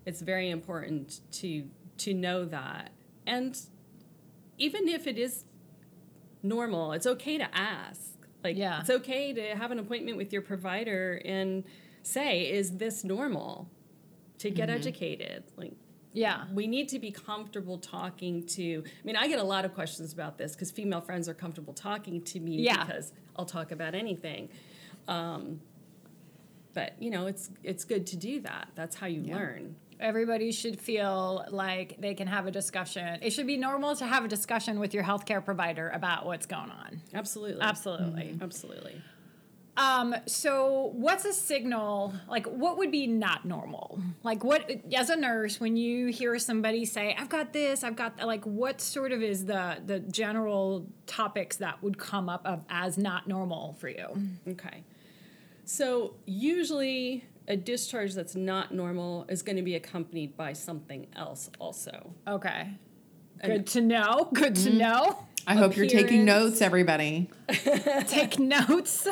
it's 0.07 0.21
very 0.21 0.51
important 0.51 1.21
to 1.33 1.69
to 1.99 2.15
know 2.15 2.45
that. 2.47 2.91
And 3.27 3.59
even 4.59 4.89
if 4.89 5.07
it 5.07 5.19
is 5.19 5.45
normal, 6.43 6.93
it's 6.93 7.07
okay 7.07 7.39
to 7.39 7.57
ask. 7.57 8.01
Like 8.43 8.57
Yeah. 8.57 8.81
it's 8.81 8.91
okay 8.91 9.33
to 9.33 9.55
have 9.57 9.71
an 9.71 9.79
appointment 9.79 10.17
with 10.17 10.33
your 10.33 10.43
provider 10.43 11.21
and 11.25 11.65
say, 12.03 12.51
is 12.51 12.79
this 12.79 13.05
normal? 13.05 13.71
To 14.39 14.51
get 14.51 14.69
educated. 14.71 15.45
Like 15.57 15.75
yeah. 16.13 16.47
we 16.53 16.67
need 16.67 16.89
to 16.89 16.99
be 16.99 17.13
comfortable 17.13 17.79
talking 17.79 18.45
to 18.47 18.83
i 18.85 19.07
mean 19.07 19.17
i 19.17 19.27
get 19.29 19.39
a 19.39 19.43
lot 19.45 19.65
of 19.65 19.73
questions 19.73 20.13
about 20.13 20.37
this 20.37 20.53
because 20.53 20.71
female 20.71 21.01
friends 21.01 21.27
are 21.29 21.33
comfortable 21.35 21.73
talking 21.73 22.21
to 22.23 22.39
me 22.41 22.57
Yeah. 22.59 22.85
because 22.85 23.13
i'll 23.37 23.47
talk 23.47 23.73
about 23.73 23.95
anything 23.95 24.51
um, 25.09 25.61
but 26.75 26.93
you 27.01 27.09
know 27.11 27.27
it's 27.29 27.49
it's 27.63 27.85
good 27.85 28.07
to 28.09 28.17
do 28.17 28.41
that 28.41 28.69
that's 28.75 28.97
how 28.97 29.07
you 29.07 29.23
learn 29.23 29.75
Everybody 30.01 30.53
should 30.53 30.81
feel 30.81 31.45
like 31.51 31.97
they 32.01 32.15
can 32.15 32.27
have 32.27 32.47
a 32.47 32.51
discussion. 32.51 33.19
It 33.23 33.31
should 33.31 33.47
be 33.47 33.57
normal 33.57 33.95
to 33.97 34.07
have 34.07 34.25
a 34.25 34.29
discussion 34.29 34.79
with 34.81 34.95
your 34.95 35.05
healthcare 35.05 35.45
provider 35.45 35.89
about 35.91 36.27
what's 36.27 36.47
going 36.47 36.71
on. 36.71 37.01
absolutely 37.15 37.63
Absolutely. 37.63 38.39
absolutely 38.41 39.03
Um, 39.77 40.15
so 40.27 40.91
what's 40.93 41.25
a 41.25 41.33
signal 41.33 42.13
like 42.29 42.47
what 42.47 42.77
would 42.77 42.91
be 42.91 43.07
not 43.07 43.47
normal? 43.47 43.99
Like 44.23 44.45
what 44.45 44.71
as 44.95 45.09
a 45.09 45.17
nurse 45.17 45.59
when 45.61 45.77
you 45.79 46.09
hear 46.09 46.39
somebody 46.39 46.85
say, 46.85 47.17
I've 47.19 47.31
got 47.31 47.55
this, 47.55 47.83
I've 47.83 47.97
got 47.97 48.19
that, 48.19 48.27
like 48.27 48.45
what 48.45 48.81
sort 48.83 49.13
of 49.13 49.23
is 49.23 49.47
the 49.47 49.79
the 49.85 50.01
general 50.01 50.87
topics 51.07 51.57
that 51.57 51.83
would 51.83 51.97
come 51.97 52.29
up 52.29 52.43
of 52.45 52.65
as 52.69 52.99
not 52.99 53.27
normal 53.29 53.75
for 53.81 53.89
you? 53.89 54.09
okay 54.49 54.85
so 55.65 56.15
usually 56.27 57.25
a 57.49 57.57
discharge 57.57 58.15
that's 58.15 58.35
not 58.35 58.73
normal 58.73 59.27
is 59.29 59.43
going 59.43 59.57
to 59.57 59.63
be 59.63 59.75
accompanied 59.75 60.37
by 60.37 60.53
something 60.53 61.07
else 61.17 61.51
also 61.59 62.15
Okay. 62.27 62.69
Good 63.45 63.67
to 63.69 63.81
know. 63.81 64.29
Good 64.33 64.55
to 64.57 64.73
know. 64.73 65.27
I 65.49 65.57
hope 65.57 65.77
you're 65.77 65.89
taking 65.89 66.25
notes, 66.25 66.61
everybody. 66.61 67.29
Take 68.07 68.39
notes. 68.39 69.09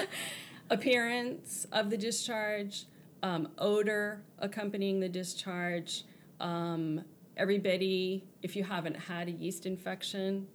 appearance 0.71 1.67
of 1.73 1.91
the 1.91 1.97
discharge, 1.97 2.85
um, 3.25 3.49
odor 3.59 4.23
accompanying 4.39 5.01
the 5.01 5.09
discharge. 5.09 6.05
Um, 6.39 7.05
everybody, 7.37 8.25
if 8.43 8.55
you 8.55 8.63
haven't 8.63 8.95
had 8.95 9.27
a 9.27 9.33
yeast 9.33 9.67
infection, 9.67 10.47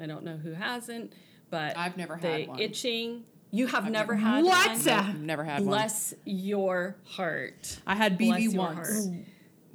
I 0.00 0.06
don't 0.06 0.24
know 0.24 0.36
who 0.38 0.52
hasn't, 0.52 1.12
but 1.50 1.76
I've 1.76 1.96
never 1.98 2.18
the 2.20 2.28
had 2.28 2.48
one. 2.48 2.58
itching. 2.60 3.24
You 3.50 3.66
have 3.68 3.90
never 3.90 4.14
had 4.14 4.44
What? 4.44 4.68
one. 4.78 4.88
I've 4.88 5.20
never 5.20 5.44
had 5.44 5.60
one. 5.60 5.68
Bless 5.68 6.14
your 6.24 6.96
heart. 7.04 7.80
I 7.86 7.94
had 7.94 8.18
Bless 8.18 8.40
BV 8.40 8.42
your 8.52 8.52
once. 8.62 8.76
heart. 9.06 9.14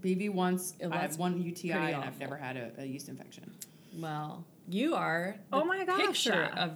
BV 0.01 0.33
once. 0.33 0.73
I 0.83 0.87
that's 0.87 1.15
had 1.15 1.19
one 1.19 1.41
UTI, 1.41 1.71
pretty 1.71 1.93
and 1.93 2.03
I've 2.03 2.19
never 2.19 2.35
had 2.37 2.57
a, 2.57 2.71
a 2.79 2.85
yeast 2.85 3.09
infection. 3.09 3.51
Well, 3.97 4.45
you 4.67 4.95
are. 4.95 5.35
the 5.49 5.57
Oh 5.57 5.63
my 5.65 5.85
gosh. 5.85 5.99
Picture 6.01 6.51
of 6.55 6.71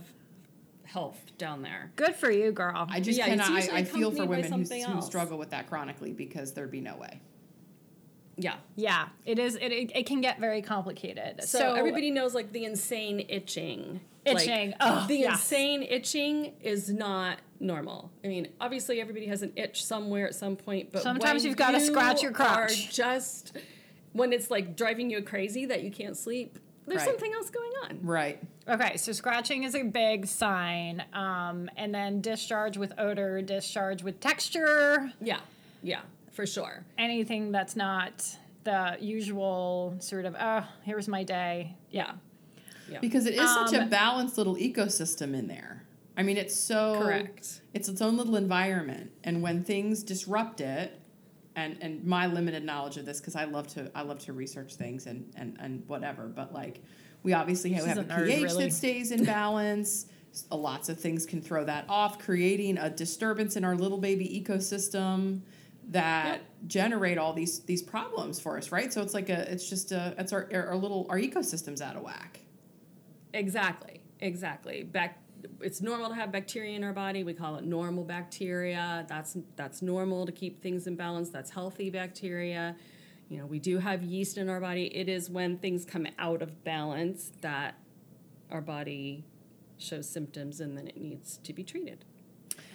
health 0.84 1.20
down 1.38 1.62
there. 1.62 1.92
Good 1.96 2.16
for 2.16 2.32
you, 2.32 2.52
girl. 2.52 2.88
I 2.90 3.00
just 3.00 3.18
Yeah, 3.18 3.28
it's 3.28 3.44
cannot. 3.44 3.64
I, 3.74 3.78
I 3.80 3.84
feel 3.84 4.12
for 4.12 4.26
women 4.26 4.52
who, 4.52 4.64
who 4.64 5.02
struggle 5.02 5.38
with 5.38 5.50
that 5.52 5.68
chronically 5.68 6.14
because 6.14 6.54
there'd 6.54 6.72
be 6.72 6.82
no 6.82 6.96
way. 6.96 7.20
Yeah. 8.40 8.56
yeah, 8.76 9.08
it 9.26 9.40
is. 9.40 9.56
It, 9.56 9.72
it, 9.72 9.92
it 9.96 10.06
can 10.06 10.22
get 10.22 10.40
very 10.40 10.62
complicated. 10.62 11.44
So, 11.44 11.74
everybody 11.74 12.12
knows 12.12 12.36
like 12.36 12.52
the 12.52 12.66
insane 12.66 13.26
itching. 13.30 14.00
Itching. 14.28 14.68
Like, 14.72 14.78
Ugh, 14.80 15.08
the 15.08 15.16
yes. 15.18 15.34
insane 15.40 15.84
itching 15.84 16.54
is 16.62 16.90
not 16.90 17.40
normal. 17.60 18.12
I 18.24 18.28
mean, 18.28 18.50
obviously 18.62 19.02
everybody 19.02 19.28
has 19.28 19.42
an 19.42 19.52
itch 19.56 19.84
somewhere 19.84 20.28
at 20.28 20.36
some 20.36 20.56
point, 20.56 20.92
but 20.92 21.02
Sometimes 21.02 21.44
you've 21.46 21.58
gotta 21.58 21.80
you 21.80 21.86
scratch 21.86 22.22
your 22.22 22.32
Are 22.32 22.36
crotch. 22.36 22.94
just 22.94 23.58
when 24.14 24.32
it's 24.34 24.50
like 24.52 24.76
driving 24.76 25.10
you 25.10 25.22
crazy 25.22 25.66
that 25.66 25.84
you 25.84 25.92
can't 25.92 26.16
sleep. 26.18 26.60
There's 26.86 27.00
Right. 27.02 27.08
something 27.10 27.34
else 27.34 27.50
going 27.50 27.72
on. 27.84 28.00
Right. 28.02 28.40
Okay, 28.68 28.96
so 28.98 29.12
scratching 29.12 29.64
is 29.64 29.76
a 29.76 29.84
big 29.84 30.26
sign, 30.26 31.04
um, 31.14 31.70
and 31.76 31.94
then 31.94 32.22
discharge 32.22 32.78
with 32.78 32.94
odor, 32.98 33.42
discharge 33.42 34.04
with 34.04 34.20
texture, 34.22 35.12
Yeah. 35.20 35.40
Yeah. 35.84 36.02
For 36.32 36.46
sure. 36.46 36.86
anything 36.98 37.52
that's 37.52 37.76
not 37.76 38.26
the 38.64 38.98
usual 39.02 39.96
sort 40.00 40.26
of 40.26 40.36
oh, 40.40 40.64
here's 40.84 41.08
my 41.08 41.24
day. 41.24 41.76
Yeah. 41.90 42.14
Yeah. 42.90 43.00
Because 43.00 43.26
it 43.26 43.34
is 43.36 43.50
such 43.50 43.74
a 43.74 43.84
Um, 43.84 43.90
balanced 43.90 44.38
little 44.38 44.56
ecosystem 44.56 45.34
in 45.34 45.48
there. 45.48 45.84
I 46.16 46.24
mean, 46.24 46.38
it's 46.38 46.56
so 46.56 47.00
Correct. 47.02 47.62
It's 47.74 47.88
its 47.88 48.02
own 48.02 48.18
little 48.18 48.36
environment, 48.36 49.12
and 49.24 49.42
when 49.42 49.64
things 49.64 50.04
disrupt 50.04 50.62
it, 50.62 51.00
and 51.56 51.78
and 51.82 52.04
my 52.06 52.28
limited 52.28 52.64
knowledge 52.64 52.98
of 52.98 53.06
this, 53.06 53.20
because 53.20 53.36
I 53.36 53.46
love 53.46 53.68
to 53.70 53.92
I 53.94 54.02
love 54.02 54.20
to 54.26 54.34
research 54.34 54.76
things 54.76 55.06
and 55.06 55.32
and 55.36 55.58
and 55.60 55.84
whatever, 55.88 56.28
but 56.28 56.54
like 56.54 56.82
we 57.24 57.34
obviously 57.34 57.72
have, 57.74 57.86
have 57.86 57.98
a 57.98 58.04
pH 58.04 58.42
really. 58.44 58.64
that 58.66 58.74
stays 58.74 59.12
in 59.12 59.26
balance. 59.26 60.08
Lots 60.52 60.88
of 60.90 61.00
things 61.00 61.26
can 61.26 61.42
throw 61.42 61.64
that 61.66 61.86
off, 61.90 62.20
creating 62.20 62.78
a 62.78 62.90
disturbance 62.90 63.56
in 63.56 63.64
our 63.64 63.76
little 63.76 63.98
baby 63.98 64.44
ecosystem 64.44 65.42
that 65.90 66.42
generate 66.68 67.18
all 67.18 67.34
these 67.34 67.60
these 67.62 67.82
problems 67.82 68.40
for 68.40 68.58
us, 68.58 68.72
right? 68.72 68.92
So 68.94 69.02
it's 69.02 69.14
like 69.14 69.30
a 69.30 69.52
it's 69.52 69.68
just 69.70 69.92
a 69.92 70.14
it's 70.18 70.34
our 70.34 70.48
our 70.54 70.76
little 70.76 71.06
our 71.10 71.18
ecosystem's 71.18 71.82
out 71.82 71.96
of 71.96 72.04
whack. 72.04 72.40
Exactly. 73.34 74.02
Exactly. 74.20 74.84
Back 74.84 75.22
it's 75.62 75.82
normal 75.82 76.10
to 76.10 76.16
have 76.16 76.32
bacteria 76.32 76.76
in 76.76 76.84
our 76.84 76.94
body. 76.94 77.24
We 77.24 77.34
call 77.34 77.58
it 77.58 77.64
normal 77.64 78.04
bacteria. 78.04 79.06
That's 79.08 79.38
that's 79.56 79.82
normal 79.82 80.26
to 80.26 80.32
keep 80.32 80.62
things 80.62 80.88
in 80.88 80.96
balance. 80.96 81.30
That's 81.30 81.52
healthy 81.52 81.90
bacteria. 81.90 82.76
You 83.30 83.40
know, 83.40 83.46
we 83.46 83.60
do 83.60 83.78
have 83.80 84.04
yeast 84.04 84.38
in 84.38 84.50
our 84.50 84.60
body. 84.60 84.86
It 84.96 85.10
is 85.10 85.30
when 85.30 85.58
things 85.58 85.86
come 85.86 86.08
out 86.18 86.42
of 86.42 86.64
balance 86.64 87.32
that 87.42 87.78
our 88.50 88.62
body 88.62 89.26
shows 89.78 90.08
symptoms 90.10 90.62
and 90.62 90.78
then 90.78 90.88
it 90.88 90.98
needs 90.98 91.38
to 91.44 91.54
be 91.54 91.64
treated. 91.64 92.06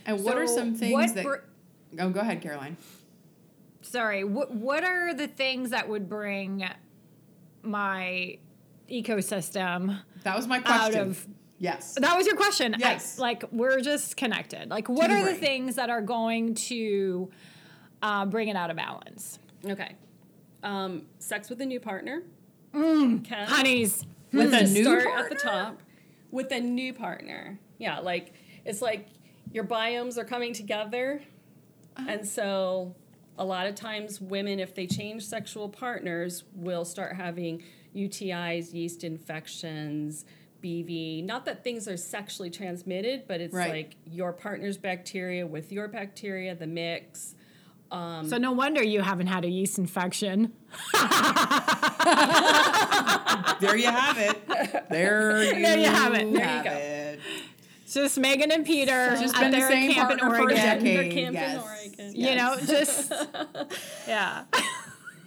And 0.05 0.23
what 0.23 0.37
are 0.37 0.47
some 0.47 0.75
things 0.75 1.15
that? 1.15 1.25
br- 1.25 1.37
oh, 1.99 2.11
go 2.11 2.21
ahead, 2.21 2.43
Caroline. 2.43 2.77
Sorry, 3.81 4.25
what 4.25 4.55
what 4.55 4.85
are 4.85 5.15
the 5.15 5.29
things 5.29 5.71
that 5.71 5.89
would 5.89 6.09
bring 6.09 6.69
my 7.63 8.39
ecosystem 8.93 10.01
That 10.25 10.37
was 10.37 10.47
my 10.47 10.59
out 10.59 10.65
question. 10.65 11.01
of 11.01 11.27
yes. 11.59 11.95
That 12.01 12.17
was 12.17 12.27
your 12.27 12.37
question. 12.37 12.75
I- 12.75 12.79
Yes. 12.79 13.19
like 13.19 13.45
we're 13.53 13.81
just 13.81 14.17
connected. 14.17 14.69
Like 14.71 14.89
what 14.89 15.09
the 15.09 15.17
are 15.17 15.25
the 15.25 15.35
things 15.35 15.77
that 15.77 15.91
are 15.91 16.03
going 16.03 16.55
to 16.69 17.31
uh, 18.03 18.27
bring 18.27 18.49
it 18.49 18.57
out 18.57 18.71
of 18.71 18.77
balance? 18.77 19.39
Okay. 19.65 19.95
Um, 20.63 21.07
sex 21.19 21.49
with 21.51 21.61
a 21.61 21.67
new 21.67 21.81
partner. 21.81 22.23
Mm, 22.75 23.25
Can 23.25 23.47
Honeys. 23.49 24.05
With 24.33 24.55
a 24.55 24.63
new 24.67 24.85
start 24.85 25.05
partner? 25.05 25.25
at 25.25 25.29
the 25.31 25.37
top 25.37 25.83
with 26.31 26.51
a 26.53 26.61
new 26.61 26.95
partner. 26.95 27.59
Yeah, 27.79 27.99
like 27.99 28.33
it's 28.65 28.81
like 28.81 29.09
your 29.53 29.65
biomes 29.65 30.17
are 30.17 30.25
coming 30.25 30.55
together, 30.55 31.21
Uh-huh. 31.97 32.07
and 32.09 32.27
so 32.27 32.95
a 33.37 33.45
lot 33.45 33.67
of 33.67 33.75
times 33.75 34.21
women, 34.21 34.59
if 34.59 34.75
they 34.75 34.87
change 34.87 35.25
sexual 35.25 35.69
partners, 35.69 36.45
will 36.55 36.85
start 36.87 37.15
having 37.17 37.63
UTIs, 37.95 38.73
yeast 38.75 39.05
infections. 39.05 40.25
BV, 40.63 41.25
not 41.25 41.45
that 41.47 41.65
things 41.65 41.89
are 41.89 41.97
sexually 41.97 42.49
transmitted, 42.49 43.25
but 43.27 43.41
it's 43.41 43.53
Right. 43.53 43.71
like 43.73 43.97
your 44.09 44.33
partner's 44.33 44.79
bacteria 44.79 45.45
with 45.45 45.73
your 45.73 45.89
bacteria, 45.89 46.55
the 46.55 46.69
mix. 46.69 47.35
Um, 47.91 48.29
So 48.29 48.39
no 48.39 48.53
wonder 48.53 48.81
you 48.81 49.01
haven't 49.01 49.27
had 49.27 49.45
a 49.45 49.49
yeast 49.49 49.77
infection. 49.79 50.53
There 53.61 53.77
you 53.77 53.87
have 53.91 54.19
it. 54.19 54.89
There 54.89 55.43
you, 55.55 55.63
There 55.63 55.79
you 55.79 55.87
have 55.87 56.15
it. 56.15 56.33
There 56.33 56.57
you 56.59 56.65
go. 56.65 56.71
it. 56.71 57.21
Just 57.93 58.19
Megan 58.19 58.51
and 58.51 58.65
Peter 58.65 59.17
Just 59.21 59.35
at 59.35 59.41
been 59.43 59.51
the 59.51 59.59
their 59.59 59.69
same 59.69 59.93
camp 59.93 60.11
in 60.13 60.19
partner 60.19 60.39
for 60.45 60.51
a 60.51 60.55
decade. 60.55 60.97
Their 60.97 61.11
camp 61.11 61.37
in 61.37 62.15
yes. 62.15 62.15
You 62.15 62.35
know, 62.37 62.57
just 62.65 63.13
yeah. 64.09 64.45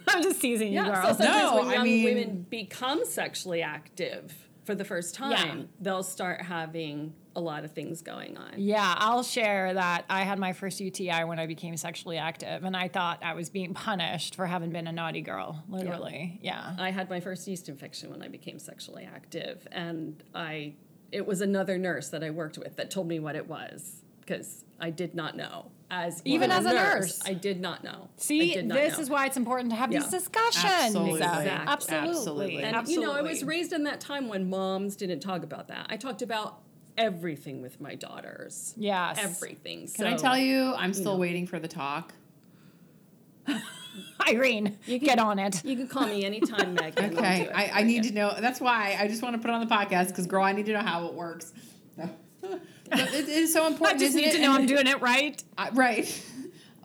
I'm 0.14 0.22
just 0.22 0.40
teasing 0.40 0.68
you, 0.68 0.74
Yeah, 0.80 0.86
girl. 0.86 1.14
so 1.14 1.22
sometimes 1.24 1.42
No, 1.52 1.56
when 1.58 1.68
I 1.68 1.74
young 1.74 1.84
mean- 1.84 2.04
women 2.04 2.46
become 2.48 3.04
sexually 3.04 3.62
active 3.62 4.34
for 4.64 4.74
the 4.74 4.84
first 4.84 5.14
time, 5.14 5.30
Yeah. 5.58 5.64
they'll 5.80 6.02
start 6.02 6.42
having 6.42 7.14
a 7.36 7.40
lot 7.40 7.64
of 7.64 7.72
things 7.72 8.00
going 8.02 8.36
on. 8.36 8.52
Yeah, 8.56 8.94
I'll 8.98 9.22
share 9.22 9.74
that 9.74 10.06
I 10.08 10.22
had 10.22 10.38
my 10.38 10.52
first 10.54 10.80
UTI 10.80 11.24
when 11.24 11.38
I 11.38 11.46
became 11.46 11.76
sexually 11.76 12.16
active, 12.16 12.64
and 12.64 12.74
I 12.76 12.88
thought 12.88 13.22
I 13.22 13.34
was 13.34 13.50
being 13.50 13.74
punished 13.74 14.34
for 14.34 14.46
having 14.46 14.70
been 14.70 14.86
a 14.86 14.92
naughty 14.92 15.20
girl. 15.20 15.62
Literally, 15.68 16.38
yeah. 16.42 16.74
I 16.78 16.90
had 16.90 17.10
my 17.10 17.20
first 17.20 17.46
yeast 17.46 17.68
infection 17.68 18.10
when 18.10 18.22
I 18.22 18.28
became 18.28 18.58
sexually 18.58 19.04
active, 19.04 19.68
and 19.70 20.22
I 20.34 20.74
it 21.12 21.24
was 21.26 21.40
another 21.40 21.78
nurse 21.78 22.08
that 22.08 22.24
I 22.24 22.30
worked 22.30 22.58
with 22.58 22.74
that 22.76 22.90
told 22.90 23.06
me 23.06 23.20
what 23.20 23.36
it 23.36 23.46
was 23.48 24.02
because 24.26 24.64
I 24.80 24.90
did 24.90 25.14
not 25.14 25.36
know. 25.36 25.70
As 25.88 26.20
Even 26.24 26.50
as 26.50 26.66
a 26.66 26.72
nurse. 26.72 27.22
I 27.24 27.32
did 27.32 27.60
not 27.60 27.84
know. 27.84 28.08
See, 28.16 28.60
not 28.60 28.76
this 28.76 28.96
know. 28.96 29.02
is 29.02 29.08
why 29.08 29.26
it's 29.26 29.36
important 29.36 29.70
to 29.70 29.76
have 29.76 29.90
these 29.90 30.02
Yeah. 30.02 30.10
discussions. 30.10 30.64
Absolutely. 30.64 31.12
Exactly. 31.12 31.48
Absolutely. 31.48 32.08
Absolutely. 32.08 32.62
And 32.64 32.88
you 32.88 33.00
know, 33.00 33.12
I 33.12 33.22
was 33.22 33.44
raised 33.44 33.72
in 33.72 33.84
that 33.84 34.00
time 34.00 34.28
when 34.28 34.50
moms 34.50 34.96
didn't 34.96 35.20
talk 35.20 35.44
about 35.44 35.68
that. 35.68 35.86
I 35.88 35.96
talked 35.96 36.22
about 36.22 36.60
everything 36.98 37.62
with 37.62 37.80
my 37.80 37.94
daughters. 37.94 38.74
Yes. 38.76 39.18
Everything. 39.20 39.88
Can 39.94 40.06
I 40.06 40.16
tell 40.16 40.36
you, 40.36 40.74
I'm 40.74 40.92
still 40.92 41.18
waiting 41.18 41.46
for 41.46 41.60
the 41.60 41.68
talk. 41.68 42.12
Irene, 44.28 44.76
you 44.86 44.98
can, 44.98 45.06
get 45.06 45.18
on 45.20 45.38
it. 45.38 45.64
You 45.64 45.76
can 45.76 45.86
call 45.86 46.06
me 46.06 46.24
anytime, 46.24 46.74
Meg. 46.74 46.98
Okay. 46.98 47.48
I, 47.48 47.80
I 47.80 47.82
need 47.84 48.02
to 48.04 48.12
know. 48.12 48.34
That's 48.40 48.60
why 48.60 48.96
I 48.98 49.06
just 49.06 49.22
want 49.22 49.36
to 49.36 49.38
put 49.40 49.50
it 49.50 49.54
on 49.54 49.60
the 49.60 49.72
podcast 49.72 50.08
because, 50.08 50.26
girl, 50.26 50.42
I 50.42 50.50
need 50.52 50.66
to 50.66 50.72
know 50.72 50.80
how 50.80 51.06
it 51.06 51.14
works. 51.14 51.52
It, 52.92 53.28
is 53.28 53.52
so 53.52 53.66
important. 53.66 54.00
I 54.00 54.04
just 54.04 54.16
need 54.16 54.32
to 54.32 54.38
know 54.40 54.54
And- 54.54 54.62
I'm 54.62 54.66
doing 54.66 54.86
it 54.86 55.00
right. 55.00 55.42
I, 55.56 55.70
right. 55.70 56.22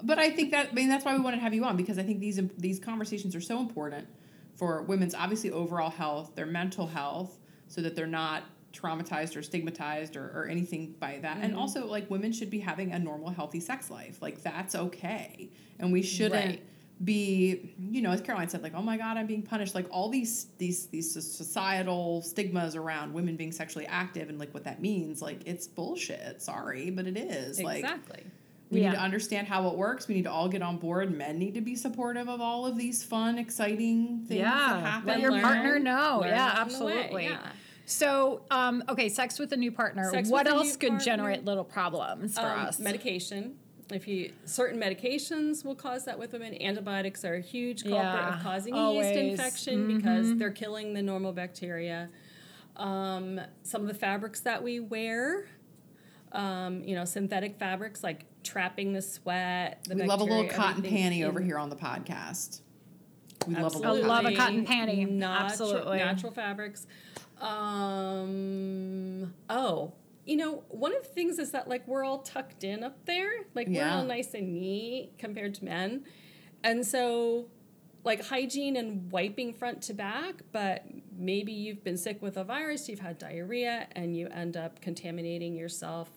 But 0.03 0.17
I 0.17 0.31
think 0.31 0.49
that 0.49 0.69
I 0.71 0.73
mean 0.73 0.89
that's 0.89 1.05
why 1.05 1.13
we 1.13 1.21
wanted 1.21 1.37
to 1.37 1.43
have 1.43 1.53
you 1.53 1.63
on 1.63 1.77
because 1.77 1.99
I 1.99 2.03
think 2.03 2.19
these 2.19 2.39
these 2.57 2.79
conversations 2.79 3.35
are 3.35 3.41
so 3.41 3.59
important 3.59 4.07
for 4.55 4.81
women's 4.81 5.13
obviously 5.13 5.51
overall 5.51 5.91
health, 5.91 6.33
their 6.33 6.47
mental 6.47 6.87
health, 6.87 7.37
so 7.67 7.81
that 7.81 7.95
they're 7.95 8.07
not 8.07 8.43
traumatized 8.73 9.35
or 9.35 9.43
stigmatized 9.43 10.15
or, 10.15 10.31
or 10.33 10.47
anything 10.47 10.95
by 10.99 11.19
that. 11.21 11.37
And 11.37 11.51
mm-hmm. 11.51 11.61
also 11.61 11.85
like 11.85 12.09
women 12.09 12.31
should 12.31 12.49
be 12.49 12.59
having 12.59 12.93
a 12.93 12.99
normal 12.99 13.29
healthy 13.29 13.59
sex 13.59 13.91
life. 13.91 14.21
Like 14.21 14.41
that's 14.41 14.75
okay. 14.75 15.49
And 15.79 15.91
we 15.91 16.01
shouldn't 16.01 16.33
Right. 16.33 16.63
Be 17.03 17.73
you 17.89 18.01
know 18.01 18.11
as 18.11 18.21
caroline 18.21 18.47
said 18.47 18.61
like 18.61 18.73
oh 18.75 18.81
my 18.81 18.95
god 18.97 19.17
i'm 19.17 19.25
being 19.25 19.41
punished 19.41 19.73
like 19.73 19.87
all 19.89 20.07
these 20.09 20.47
these 20.59 20.85
these 20.87 21.11
societal 21.11 22.21
stigmas 22.21 22.75
around 22.75 23.11
women 23.13 23.35
being 23.35 23.51
sexually 23.51 23.87
active 23.87 24.29
and 24.29 24.37
like 24.39 24.53
what 24.53 24.63
that 24.63 24.81
means 24.81 25.21
like 25.21 25.41
it's 25.47 25.67
bullshit 25.67 26.41
sorry 26.41 26.91
but 26.91 27.07
it 27.07 27.17
is 27.17 27.59
like 27.61 27.79
Exactly. 27.83 28.23
we 28.69 28.81
need 28.81 28.91
to 28.91 28.99
understand 28.99 29.47
how 29.47 29.67
it 29.67 29.75
works. 29.75 30.07
We 30.07 30.15
need 30.15 30.23
to 30.23 30.31
all 30.31 30.47
get 30.47 30.61
on 30.61 30.77
board. 30.77 31.11
Men 31.11 31.37
need 31.37 31.55
to 31.55 31.61
be 31.61 31.75
supportive 31.75 32.29
of 32.29 32.39
all 32.39 32.65
of 32.65 32.77
these 32.77 33.03
fun, 33.03 33.37
exciting 33.37 34.23
things 34.29 34.39
that 34.43 34.45
happen. 34.81 35.07
let 35.07 35.19
your 35.19 35.31
Learn- 35.33 35.41
partner 35.41 35.77
know. 35.79 36.19
learn 36.21 36.29
yeah, 36.29 36.55
along 36.63 36.69
the 36.79 36.85
way, 36.85 36.93
absolutely. 36.93 37.23
yeah. 37.25 37.47
So, 37.85 38.43
um, 38.49 38.81
okay, 38.87 39.09
sex 39.09 39.39
with 39.39 39.51
a 39.51 39.57
new 39.57 39.73
partner. 39.73 40.09
Sex 40.11 40.29
what 40.29 40.45
with 40.45 40.53
a 40.53 40.55
new 40.55 40.61
else 40.63 40.77
could 40.77 40.89
partner. 40.91 41.05
generate 41.05 41.43
little 41.43 41.65
problems 41.65 42.35
for 42.35 42.45
Um, 42.45 42.59
us? 42.67 42.79
Medication. 42.79 43.55
If 43.93 44.07
you 44.07 44.31
certain 44.45 44.79
medications 44.79 45.63
will 45.65 45.75
cause 45.75 46.05
that 46.05 46.17
with 46.19 46.33
women, 46.33 46.59
antibiotics 46.61 47.23
are 47.25 47.35
a 47.35 47.41
huge 47.41 47.83
culprit 47.83 48.01
Yeah, 48.03 48.37
of 48.37 48.43
causing 48.43 48.73
a 48.73 48.77
always. 48.77 49.05
yeast 49.07 49.17
infection 49.19 49.95
because 49.97 50.35
they're 50.37 50.51
killing 50.51 50.93
the 50.93 51.01
normal 51.01 51.33
bacteria. 51.33 52.09
Um, 52.77 53.39
some 53.63 53.81
of 53.81 53.87
the 53.87 53.93
fabrics 53.93 54.39
that 54.41 54.63
we 54.63 54.79
wear 54.79 55.45
Um, 56.33 56.83
you 56.85 56.95
know, 56.95 57.03
synthetic 57.03 57.57
fabrics 57.59 58.01
like 58.03 58.25
trapping 58.43 58.93
the 58.93 59.01
sweat. 59.01 59.83
The 59.89 59.95
we 59.95 60.03
love 60.03 60.21
a 60.21 60.23
little 60.23 60.47
cotton 60.47 60.81
panty 60.81 61.17
in- 61.19 61.25
over 61.25 61.41
here 61.41 61.57
on 61.57 61.69
the 61.69 61.75
podcast. 61.75 62.61
We 63.47 63.55
love 63.55 63.75
a 63.75 63.79
I 63.79 63.91
little 63.91 64.07
love 64.07 64.25
a 64.25 64.33
cotton. 64.35 64.65
cotton 64.65 64.87
panty. 64.87 65.09
Natural, 65.09 65.45
Absolutely. 65.45 65.97
Natural 65.97 66.31
fabrics. 66.31 66.87
Um, 67.41 69.33
oh, 69.49 69.91
you 70.31 70.37
know, 70.37 70.63
one 70.69 70.95
of 70.95 71.03
the 71.03 71.09
things 71.09 71.39
is 71.39 71.51
that 71.51 71.67
like 71.67 71.85
we're 71.85 72.05
all 72.05 72.19
tucked 72.19 72.63
in 72.63 72.85
up 72.85 73.05
there. 73.05 73.31
Like 73.53 73.67
we're 73.67 73.85
all 73.85 74.05
nice 74.05 74.33
and 74.33 74.61
neat 74.61 75.11
compared 75.17 75.55
to 75.55 75.65
men. 75.65 76.05
And 76.63 76.87
so 76.87 77.47
like 78.05 78.25
hygiene 78.25 78.77
and 78.77 79.11
wiping 79.11 79.53
front 79.53 79.81
to 79.83 79.93
back, 79.93 80.35
but 80.53 80.85
maybe 81.17 81.51
you've 81.51 81.83
been 81.83 81.97
sick 81.97 82.21
with 82.21 82.37
a 82.37 82.45
virus, 82.45 82.87
you've 82.87 83.01
had 83.01 83.17
diarrhea, 83.17 83.89
and 83.91 84.15
you 84.15 84.27
end 84.29 84.55
up 84.55 84.81
contaminating 84.81 85.53
yourself 85.53 86.09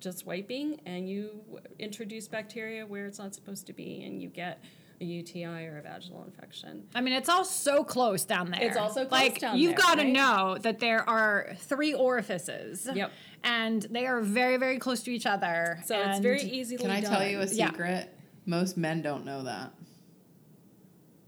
just 0.00 0.24
wiping, 0.24 0.80
and 0.86 1.06
you 1.06 1.44
introduce 1.78 2.28
bacteria 2.28 2.86
where 2.86 3.04
it's 3.04 3.18
not 3.18 3.34
supposed 3.34 3.66
to 3.66 3.74
be, 3.74 4.02
and 4.04 4.22
you 4.22 4.28
get 4.28 4.64
a 5.00 5.04
UTI 5.04 5.44
or 5.66 5.78
a 5.78 5.82
vaginal 5.82 6.24
infection. 6.24 6.84
I 6.94 7.00
mean, 7.00 7.14
it's 7.14 7.28
all 7.28 7.44
so 7.44 7.84
close 7.84 8.24
down 8.24 8.50
there. 8.50 8.60
It's 8.62 8.76
all 8.76 8.88
so 8.90 9.06
close 9.06 9.10
like, 9.12 9.38
down 9.40 9.58
You've 9.58 9.76
got 9.76 9.94
to 9.96 10.02
right? 10.02 10.12
know 10.12 10.58
that 10.62 10.80
there 10.80 11.08
are 11.08 11.54
three 11.58 11.94
orifices. 11.94 12.88
Yep. 12.92 13.12
And 13.44 13.82
they 13.82 14.06
are 14.06 14.20
very, 14.20 14.56
very 14.56 14.78
close 14.78 15.02
to 15.04 15.12
each 15.12 15.26
other. 15.26 15.80
So 15.86 15.96
it's 15.98 16.16
and- 16.16 16.22
very 16.22 16.42
easily 16.42 16.78
Can 16.78 16.90
I 16.90 17.00
done. 17.00 17.10
tell 17.12 17.26
you 17.26 17.40
a 17.40 17.46
Yeah. 17.46 17.70
secret? 17.70 18.14
Most 18.46 18.76
men 18.76 19.02
don't 19.02 19.24
know 19.24 19.44
that. 19.44 19.72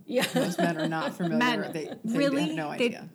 Yeah. 0.07 0.27
Most 0.35 0.59
men 0.59 0.77
are 0.77 0.89
not 0.89 1.15
familiar. 1.17 1.39
Men, 1.39 1.73
they, 1.73 1.91
they 2.05 2.19
really? 2.19 2.43
have 2.49 2.55
no 2.57 2.69
idea. 2.71 3.09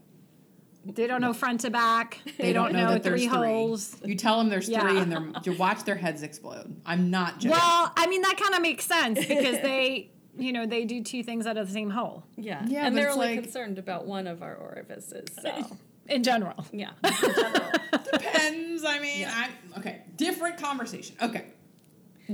They 0.86 1.08
don't 1.08 1.20
know 1.20 1.34
front 1.34 1.62
to 1.62 1.72
back. 1.72 2.20
They, 2.38 2.54
don't, 2.54 2.72
know, 2.74 2.92
that 2.92 3.02
there's 3.04 3.22
three 3.22 3.26
holes. 3.30 3.98
You 4.06 4.16
tell 4.16 4.38
them 4.38 4.50
there's 4.50 4.70
Yeah. 4.70 4.82
three, 4.82 5.00
and 5.00 5.12
they're 5.12 5.32
you 5.44 5.58
watch 5.58 5.84
their 5.84 5.96
heads 5.96 6.22
explode. 6.22 6.80
I'm 6.86 7.10
not 7.10 7.36
joking. 7.40 7.52
Well, 7.52 7.92
I 7.98 8.06
mean, 8.08 8.22
that 8.22 8.38
kind 8.38 8.54
of 8.54 8.62
makes 8.62 8.86
sense 8.86 9.20
because 9.20 9.62
they, 9.62 10.12
you 10.38 10.52
know, 10.54 10.66
they 10.66 10.86
do 10.86 11.02
two 11.04 11.24
things 11.24 11.48
out 11.48 11.58
of 11.58 11.68
the 11.68 11.74
same 11.74 11.90
hole 11.90 12.24
yeah. 12.38 12.64
Yeah, 12.68 12.86
and 12.88 12.96
they're 12.98 13.10
only 13.12 13.36
like- 13.36 13.44
concerned 13.44 13.78
about 13.80 14.06
one 14.06 14.28
of 14.28 14.42
our 14.44 14.56
orifices. 14.56 15.26
So 15.42 15.78
in 16.08 16.24
general. 16.24 16.66
yeah. 16.72 16.92
in 17.04 17.14
general. 17.36 17.72
depends. 18.12 18.84
I 18.86 19.00
mean, 19.00 19.28
I 19.28 19.50
okay. 19.78 20.02
Different 20.18 20.58
conversation. 20.58 21.16
Okay. 21.22 21.46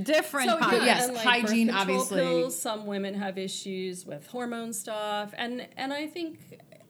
Different 0.00 0.48
So 0.48 0.56
parts. 0.58 0.78
But 0.78 0.84
yes, 0.86 1.04
and, 1.06 1.14
like, 1.16 1.24
hygiene, 1.26 1.66
birth 1.66 1.76
obviously. 1.76 2.20
Pills, 2.20 2.58
some 2.58 2.86
women 2.86 3.14
have 3.14 3.36
issues 3.36 4.06
with 4.06 4.26
hormone 4.26 4.72
stuff, 4.72 5.34
and 5.36 5.66
and 5.76 5.92
I 5.92 6.06
think 6.06 6.38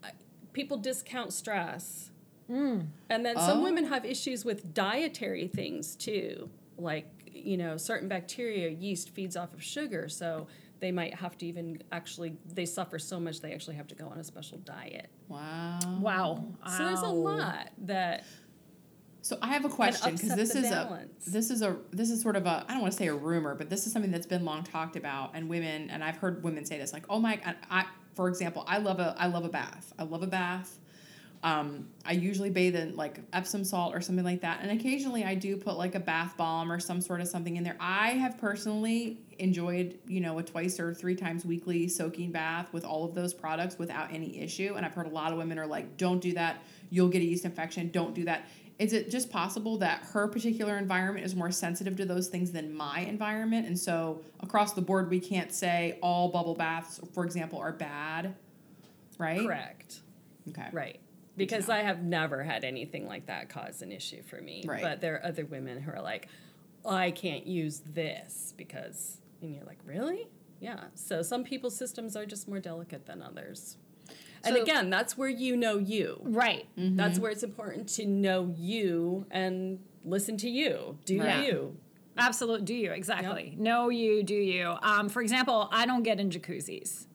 uh, 0.04 0.08
people 0.52 0.76
discount 0.76 1.32
stress. 1.32 2.10
Mm. 2.50 2.86
And 3.08 3.24
then 3.24 3.36
some 3.36 3.58
Oh. 3.60 3.62
women 3.62 3.86
have 3.86 4.04
issues 4.04 4.44
with 4.44 4.72
dietary 4.74 5.48
things 5.48 5.96
too, 5.96 6.48
like 6.78 7.06
you 7.26 7.56
know 7.56 7.76
certain 7.76 8.08
bacteria, 8.08 8.68
yeast 8.68 9.10
feeds 9.10 9.36
off 9.36 9.52
of 9.52 9.62
sugar, 9.62 10.08
so 10.08 10.46
they 10.82 10.92
might 10.92 11.14
have 11.14 11.38
to 11.38 11.46
even 11.46 11.80
actually 11.92 12.36
they 12.52 12.66
suffer 12.66 12.98
so 12.98 13.18
much 13.18 13.40
they 13.40 13.52
actually 13.54 13.76
have 13.76 13.86
to 13.86 13.94
go 13.94 14.08
on 14.08 14.18
a 14.18 14.24
special 14.24 14.58
diet. 14.58 15.08
Wow. 15.28 15.78
Wow. 16.00 16.44
So 16.76 16.84
there's 16.84 17.00
a 17.00 17.06
lot 17.06 17.70
that 17.84 18.24
So 19.22 19.38
I 19.40 19.46
have 19.54 19.64
a 19.64 19.68
question 19.68 20.16
because 20.16 20.34
this 20.34 20.54
is 20.56 20.68
balance. 20.68 21.26
a 21.26 21.30
this 21.30 21.50
is 21.50 21.62
a 21.62 21.76
this 21.92 22.10
is 22.10 22.20
sort 22.20 22.34
of 22.36 22.44
a 22.46 22.66
I 22.68 22.72
don't 22.72 22.82
want 22.82 22.92
to 22.92 22.98
say 22.98 23.06
a 23.06 23.14
rumor, 23.14 23.54
but 23.54 23.70
this 23.70 23.86
is 23.86 23.92
something 23.92 24.10
that's 24.10 24.26
been 24.26 24.44
long 24.44 24.64
talked 24.64 24.96
about, 24.96 25.30
and 25.34 25.48
women 25.48 25.88
and 25.88 26.02
I've 26.02 26.16
heard 26.16 26.42
women 26.42 26.64
say 26.66 26.76
this 26.78 26.92
like, 26.92 27.04
oh 27.08 27.20
my, 27.20 27.40
I, 27.46 27.54
I 27.70 27.84
for 28.14 28.28
example, 28.28 28.64
I 28.66 28.78
love 28.78 28.98
a 28.98 29.14
I 29.16 29.28
love 29.28 29.44
a 29.44 29.48
bath. 29.48 29.92
I 29.98 30.02
love 30.02 30.22
a 30.24 30.26
bath. 30.26 30.80
Um, 31.42 31.88
I 32.04 32.12
usually 32.12 32.50
bathe 32.50 32.76
in 32.76 32.94
like 32.94 33.18
Epsom 33.32 33.64
salt 33.64 33.96
or 33.96 34.00
something 34.00 34.24
like 34.24 34.42
that, 34.42 34.60
and 34.62 34.70
occasionally 34.70 35.24
I 35.24 35.34
do 35.34 35.56
put 35.56 35.76
like 35.76 35.96
a 35.96 36.00
bath 36.00 36.36
bomb 36.36 36.70
or 36.70 36.78
some 36.78 37.00
sort 37.00 37.20
of 37.20 37.26
something 37.26 37.56
in 37.56 37.64
there. 37.64 37.76
I 37.80 38.10
have 38.10 38.38
personally 38.38 39.18
enjoyed 39.40 39.98
you 40.06 40.20
know 40.20 40.38
a 40.38 40.42
twice 40.42 40.78
or 40.78 40.94
three 40.94 41.16
times 41.16 41.44
weekly 41.44 41.88
soaking 41.88 42.30
bath 42.30 42.72
with 42.72 42.84
all 42.84 43.04
of 43.04 43.14
those 43.14 43.34
products 43.34 43.76
without 43.76 44.12
any 44.12 44.40
issue. 44.40 44.74
And 44.76 44.86
I've 44.86 44.94
heard 44.94 45.06
a 45.06 45.10
lot 45.10 45.32
of 45.32 45.38
women 45.38 45.58
are 45.58 45.66
like, 45.66 45.96
don't 45.96 46.20
do 46.20 46.32
that, 46.34 46.62
you'll 46.90 47.08
get 47.08 47.22
a 47.22 47.24
yeast 47.24 47.44
infection. 47.44 47.90
Don't 47.90 48.14
do 48.14 48.24
that. 48.24 48.46
Is 48.78 48.92
it 48.92 49.10
just 49.10 49.28
possible 49.28 49.78
that 49.78 50.04
her 50.12 50.28
particular 50.28 50.78
environment 50.78 51.26
is 51.26 51.34
more 51.34 51.50
sensitive 51.50 51.96
to 51.96 52.04
those 52.04 52.28
things 52.28 52.52
than 52.52 52.72
my 52.72 53.00
environment, 53.00 53.66
and 53.66 53.78
so 53.78 54.22
across 54.40 54.74
the 54.74 54.80
board 54.80 55.10
we 55.10 55.18
can't 55.18 55.52
say 55.52 55.98
all 56.02 56.28
bubble 56.28 56.54
baths, 56.54 57.00
for 57.12 57.24
example, 57.24 57.58
are 57.58 57.72
bad, 57.72 58.36
right? 59.18 59.40
correct. 59.40 60.00
Okay. 60.48 60.68
Right. 60.72 61.01
Because 61.36 61.68
I 61.68 61.78
have 61.78 62.02
never 62.02 62.42
had 62.42 62.62
anything 62.64 63.06
like 63.06 63.26
that 63.26 63.48
cause 63.48 63.80
an 63.82 63.90
issue 63.90 64.22
for 64.22 64.40
me. 64.40 64.64
Right. 64.66 64.82
But 64.82 65.00
there 65.00 65.14
are 65.16 65.24
other 65.26 65.46
women 65.46 65.80
who 65.80 65.90
are 65.92 66.02
like, 66.02 66.28
I 66.86 67.10
can't 67.10 67.46
use 67.46 67.80
this 67.94 68.52
because, 68.56 69.18
and 69.40 69.54
you're 69.54 69.64
like, 69.64 69.78
really? 69.86 70.28
Yeah. 70.60 70.84
So 70.94 71.22
some 71.22 71.42
people's 71.44 71.76
systems 71.76 72.16
are 72.16 72.26
just 72.26 72.48
more 72.48 72.60
delicate 72.60 73.06
than 73.06 73.22
others. 73.22 73.76
and 74.44 74.56
again, 74.56 74.90
that's 74.90 75.16
where 75.16 75.28
you 75.28 75.56
know 75.56 75.78
you. 75.78 76.20
Right. 76.22 76.66
That's 76.76 77.18
where 77.18 77.30
it's 77.30 77.42
important 77.44 77.88
to 77.90 78.04
know 78.06 78.52
you 78.58 79.24
and 79.30 79.78
listen 80.04 80.36
to 80.38 80.50
you. 80.50 80.98
Do 81.04 81.20
Right. 81.20 81.46
you. 81.46 81.76
Absolutely. 82.18 82.66
Do 82.66 82.74
you 82.74 82.90
exactly? 82.92 83.54
know 83.58 83.88
you 83.88 84.22
do 84.22 84.34
you. 84.34 84.74
Um, 84.82 85.08
for 85.08 85.22
example, 85.22 85.68
I 85.72 85.86
don't 85.86 86.02
get 86.02 86.20
in 86.20 86.28
jacuzzis. 86.28 87.06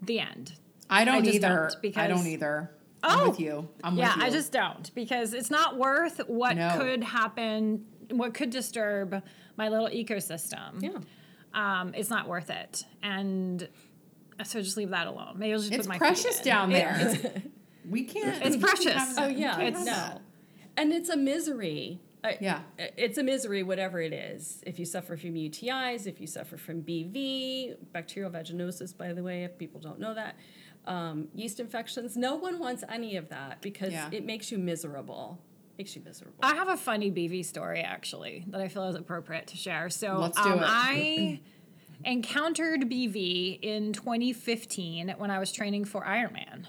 The 0.00 0.18
end. 0.18 0.54
I 0.90 1.04
don't 1.04 1.24
I 1.26 1.30
either. 1.30 1.70
don't, 1.80 1.96
I 1.96 2.06
don't 2.08 2.26
either. 2.26 2.72
I'm 3.02 3.20
Oh! 3.20 3.28
with 3.30 3.40
you. 3.40 3.68
I'm 3.82 3.96
yeah, 3.96 4.08
with 4.14 4.16
you. 4.18 4.22
I 4.24 4.30
just 4.30 4.52
don't 4.52 4.94
because 4.94 5.34
it's 5.34 5.50
not 5.50 5.76
worth 5.78 6.18
what 6.28 6.56
No. 6.56 6.76
could 6.78 7.02
happen, 7.02 7.84
what 8.10 8.34
could 8.34 8.50
disturb 8.50 9.22
my 9.56 9.68
little 9.68 9.88
ecosystem. 9.88 10.80
Yeah. 10.82 10.98
Um, 11.54 11.92
it's 11.94 12.08
not 12.10 12.28
worth 12.28 12.48
it, 12.50 12.84
and 13.02 13.68
so 14.44 14.62
just 14.62 14.76
leave 14.76 14.90
that 14.90 15.06
alone. 15.06 15.34
Maybe 15.36 15.52
I'll 15.52 15.58
just 15.58 15.72
It's 15.72 15.86
put 15.86 15.88
my 15.88 15.94
feet 15.94 15.98
precious 15.98 16.38
in. 16.40 16.44
down 16.44 16.72
It- 16.72 17.22
there. 17.22 17.42
we 17.90 18.04
can't. 18.04 18.42
It's 18.44 18.56
we 18.56 18.62
can't 18.62 18.62
precious. 18.62 19.14
Oh 19.18 19.26
yeah, 19.26 19.60
it's 19.60 19.84
no, 19.84 20.20
and 20.76 20.92
it's 20.92 21.08
a 21.10 21.16
misery. 21.16 22.00
I- 22.24 22.38
Yeah. 22.40 22.60
it's 22.78 23.18
a 23.18 23.22
misery, 23.24 23.64
whatever 23.64 24.00
it 24.00 24.12
is. 24.12 24.62
If 24.64 24.78
you 24.78 24.84
suffer 24.84 25.16
from 25.16 25.34
UTIs, 25.34 26.06
if 26.06 26.20
you 26.20 26.28
suffer 26.28 26.56
from 26.56 26.80
BV, 26.82 27.74
bacterial 27.92 28.30
vaginosis, 28.30 28.96
by 28.96 29.12
the 29.12 29.24
way, 29.24 29.42
if 29.42 29.58
people 29.58 29.80
don't 29.80 29.98
know 29.98 30.14
that, 30.14 30.36
um, 30.86 31.28
yeast 31.34 31.60
infections, 31.60 32.16
no 32.16 32.34
one 32.36 32.58
wants 32.58 32.82
any 32.88 33.16
of 33.16 33.28
that 33.28 33.60
because 33.60 33.92
Yeah. 33.92 34.08
it 34.12 34.24
makes 34.24 34.50
you 34.50 34.58
miserable. 34.58 35.38
Makes 35.78 35.96
you 35.96 36.02
miserable. 36.04 36.38
I 36.42 36.54
have 36.54 36.68
a 36.68 36.76
funny 36.76 37.10
BV 37.10 37.44
story 37.44 37.80
actually 37.80 38.44
that 38.48 38.60
I 38.60 38.68
feel 38.68 38.84
is 38.88 38.94
appropriate 38.96 39.46
to 39.48 39.56
share. 39.56 39.88
So 39.90 40.18
Let's 40.18 40.36
do 40.40 40.48
um, 40.50 40.58
it. 40.58 40.64
I 40.66 41.40
encountered 42.04 42.82
BV 42.90 43.60
in 43.62 43.92
2015 43.92 45.14
when 45.18 45.30
I 45.30 45.38
was 45.38 45.52
training 45.52 45.84
for 45.84 46.02
Ironman. 46.04 46.66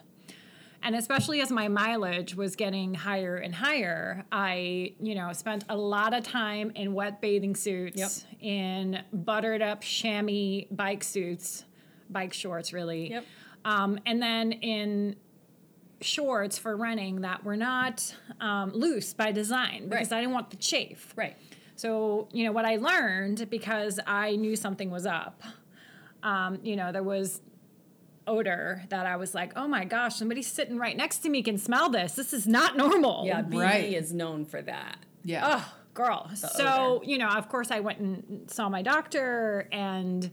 And 0.86 0.96
especially 0.98 1.40
as 1.40 1.50
my 1.50 1.70
mileage 1.70 2.36
was 2.36 2.58
getting 2.58 2.94
higher 2.94 3.38
and 3.38 3.56
higher, 3.56 4.26
I, 4.34 4.94
you 5.02 5.16
know, 5.16 5.32
spent 5.32 5.64
a 5.70 5.78
lot 5.78 6.14
of 6.14 6.24
time 6.26 6.72
in 6.76 6.94
wet 6.94 7.22
bathing 7.22 7.56
suits, 7.56 7.98
Yep. 7.98 8.12
in 8.42 9.02
buttered 9.14 9.62
up 9.62 9.82
chamois 9.82 10.66
bike 10.72 11.04
suits, 11.06 11.64
bike 12.10 12.34
shorts, 12.34 12.74
really. 12.74 13.12
Yep. 13.12 13.26
Um, 13.66 14.00
and 14.06 14.22
then 14.22 14.52
in 14.52 15.16
shorts 16.02 16.58
for 16.58 16.76
running 16.76 17.22
that 17.22 17.44
were 17.46 17.56
not 17.56 18.14
um, 18.42 18.72
loose 18.74 19.14
by 19.14 19.32
design 19.32 19.88
because 19.88 20.12
Right. 20.12 20.18
I 20.18 20.22
didn't 20.22 20.34
want 20.34 20.50
the 20.50 20.58
chafe. 20.58 21.14
right. 21.16 21.38
So, 21.76 22.28
you 22.32 22.44
know, 22.46 22.52
what 22.52 22.66
I 22.66 22.76
learned 22.76 23.50
because 23.50 24.00
I 24.06 24.36
knew 24.36 24.56
something 24.56 24.92
was 24.92 25.06
up, 25.06 25.42
um, 26.22 26.60
you 26.64 26.76
know, 26.76 26.92
there 26.92 27.04
was 27.04 27.42
odor 28.28 28.84
that 28.90 29.06
I 29.06 29.16
was 29.18 29.34
like, 29.34 29.54
oh 29.56 29.68
my 29.68 29.84
gosh, 29.86 30.16
somebody 30.16 30.42
sitting 30.44 30.78
right 30.78 30.96
next 30.96 31.20
to 31.20 31.30
me 31.30 31.42
can 31.42 31.58
smell 31.58 31.90
this. 31.90 32.14
This 32.14 32.32
is 32.34 32.48
not 32.48 32.78
normal. 32.78 33.24
Yeah, 33.26 33.42
BV 33.42 33.58
Right. 33.62 33.94
is 33.94 34.14
known 34.14 34.46
for 34.46 34.62
that. 34.62 34.98
Yeah. 35.24 35.42
Oh, 35.64 35.74
girl. 35.94 36.30
So, 36.36 37.02
you 37.06 37.18
know, 37.18 37.28
of 37.30 37.50
course, 37.50 37.72
I 37.72 37.80
went 37.80 38.00
and 38.00 38.50
saw 38.52 38.70
my 38.70 38.82
doctor, 38.82 39.68
and, 39.72 40.32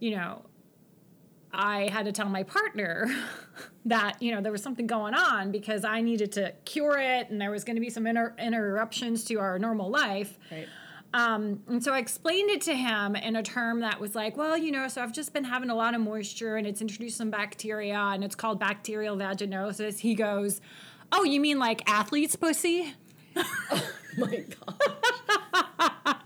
you 0.00 0.12
know, 0.12 0.44
I 1.54 1.88
had 1.90 2.04
to 2.06 2.12
tell 2.12 2.28
my 2.28 2.42
partner 2.42 3.08
that, 3.86 4.20
you 4.20 4.34
know, 4.34 4.40
there 4.40 4.52
was 4.52 4.62
something 4.62 4.86
going 4.86 5.14
on 5.14 5.52
because 5.52 5.84
I 5.84 6.00
needed 6.00 6.32
to 6.32 6.52
cure 6.64 6.98
it 6.98 7.30
and 7.30 7.40
there 7.40 7.50
was 7.50 7.64
going 7.64 7.76
to 7.76 7.80
be 7.80 7.90
some 7.90 8.06
inter- 8.06 8.34
interruptions 8.38 9.24
to 9.26 9.38
our 9.40 9.58
normal 9.58 9.90
life. 9.90 10.38
Right. 10.50 10.68
Um, 11.14 11.62
and 11.68 11.82
so 11.82 11.92
I 11.92 11.98
explained 11.98 12.50
it 12.50 12.60
to 12.62 12.74
him 12.74 13.14
in 13.14 13.36
a 13.36 13.42
term 13.42 13.80
that 13.80 14.00
was 14.00 14.16
like, 14.16 14.36
well, 14.36 14.58
you 14.58 14.72
know, 14.72 14.88
so 14.88 15.00
I've 15.00 15.12
just 15.12 15.32
been 15.32 15.44
having 15.44 15.70
a 15.70 15.74
lot 15.74 15.94
of 15.94 16.00
moisture 16.00 16.56
and 16.56 16.66
it's 16.66 16.80
introduced 16.80 17.16
some 17.16 17.30
bacteria 17.30 17.96
and 17.96 18.24
it's 18.24 18.34
called 18.34 18.58
bacterial 18.58 19.16
vaginosis. 19.16 20.00
He 20.00 20.16
goes, 20.16 20.60
oh, 21.12 21.22
you 21.22 21.40
mean 21.40 21.60
like 21.60 21.88
athlete's 21.88 22.34
pussy? 22.34 22.94
oh 23.36 23.90
my 24.18 24.44
God. 24.66 25.63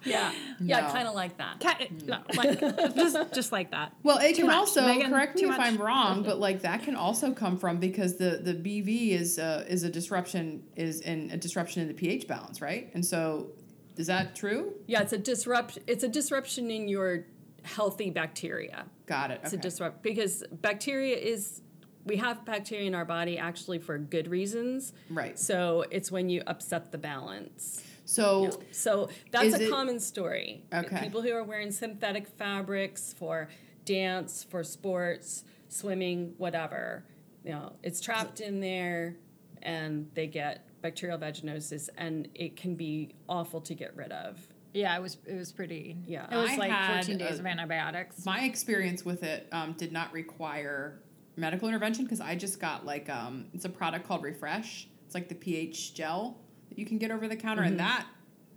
Yeah. 0.09 0.33
Yeah, 0.61 0.81
No. 0.81 0.93
kind 0.93 1.09
of 1.09 1.15
like 1.15 1.37
that. 1.39 1.61
Ca- 1.61 1.89
No, 2.07 2.19
like 2.37 2.61
just 2.95 3.35
just 3.35 3.53
like 3.53 3.71
that. 3.71 3.93
Well, 4.03 4.19
it 4.19 4.31
Too 4.31 4.43
can 4.43 4.47
much. 4.49 4.57
also 4.57 4.87
Megan, 4.87 5.11
correct 5.11 5.37
me 5.37 5.43
if. 5.45 5.59
I'm 5.59 5.77
wrong, 5.77 6.23
but 6.29 6.39
like 6.41 6.63
that 6.63 6.83
can 6.83 6.97
also 6.97 7.33
come 7.33 7.57
from 7.59 7.79
because 7.79 8.17
the 8.17 8.41
the 8.43 8.55
BV 8.55 9.11
is 9.13 9.39
uh, 9.39 9.65
is 9.69 9.85
a 9.85 9.91
disruption 9.91 10.63
is 10.77 11.01
in 11.01 11.31
a 11.31 11.37
disruption 11.37 11.83
in 11.83 11.89
the 11.89 11.95
pH 11.95 12.27
balance, 12.27 12.61
right? 12.61 12.91
And 12.95 13.05
so 13.05 13.49
Is 13.97 14.07
that 14.07 14.35
true? 14.37 14.75
Yeah, 14.87 15.03
it's 15.03 15.13
a 15.13 15.19
disrupt. 15.19 15.79
It's 15.87 16.05
a 16.05 16.09
disruption 16.09 16.71
in 16.71 16.89
your 16.89 17.27
healthy 17.63 18.11
bacteria. 18.11 18.87
Got 19.07 19.31
it. 19.33 19.41
It's 19.43 19.53
Okay. 19.53 19.59
a 19.59 19.63
disrupt 19.63 20.03
because 20.03 20.45
bacteria 20.53 21.17
is. 21.17 21.63
We 22.05 22.17
have 22.17 22.43
bacteria 22.47 22.87
in 22.87 22.95
our 22.95 23.05
body 23.05 23.37
actually 23.37 23.81
for 23.81 23.99
good 23.99 24.29
reasons. 24.29 24.95
Right. 25.11 25.39
So 25.39 25.85
it's 25.91 26.11
when 26.11 26.31
you 26.31 26.43
upset 26.47 26.91
the 26.91 26.97
balance. 26.97 27.83
So 28.09 28.51
So 28.71 29.11
that's 29.31 29.55
a 29.55 29.65
it- 29.65 29.71
common 29.71 30.01
story. 30.01 30.65
Okay. 30.73 31.01
People 31.03 31.21
who 31.21 31.33
are 31.33 31.45
wearing 31.45 31.71
synthetic 31.71 32.27
fabrics 32.27 33.13
for 33.13 33.49
dance, 33.85 34.45
for 34.45 34.65
sports, 34.65 35.45
swimming, 35.69 36.33
whatever, 36.39 37.05
you 37.45 37.51
know, 37.51 37.75
it's 37.83 38.01
trapped 38.01 38.41
in 38.41 38.61
there 38.61 39.17
and 39.63 40.09
they 40.15 40.27
get 40.27 40.67
bacterial 40.81 41.19
vaginosis 41.19 41.91
and 41.99 42.29
it 42.35 42.57
can 42.57 42.75
be 42.77 43.15
awful 43.29 43.61
to 43.61 43.75
get 43.75 43.95
rid 43.95 44.11
of. 44.13 44.39
Yeah, 44.73 44.97
it 44.97 45.03
was 45.03 45.19
it 45.27 45.35
was 45.35 45.53
pretty. 45.53 45.99
Yeah. 46.07 46.27
it 46.33 46.37
was 46.37 46.51
I 46.51 46.57
like 46.57 46.95
14 47.05 47.19
days 47.19 47.37
a- 47.37 47.41
of 47.41 47.47
antibiotics. 47.47 48.25
my 48.25 48.45
experience 48.45 49.05
with 49.05 49.23
it 49.23 49.49
um, 49.53 49.73
did 49.75 49.93
not 49.93 50.13
require 50.15 51.03
medical 51.37 51.69
intervention 51.69 52.05
because 52.05 52.21
I 52.21 52.37
just 52.37 52.59
got 52.59 52.87
like 52.87 53.11
um, 53.11 53.47
it's 53.53 53.67
a 53.67 53.69
product 53.69 54.07
called 54.09 54.23
RepHresh. 54.23 54.87
It's 55.05 55.15
like 55.15 55.29
the 55.29 55.35
pH 55.35 55.93
gel 55.95 56.39
that 56.47 56.48
you 56.79 56.87
can 56.87 56.99
get 56.99 57.11
over 57.11 57.27
the 57.29 57.37
counter, 57.37 57.63
and 57.63 57.79
that 57.81 58.07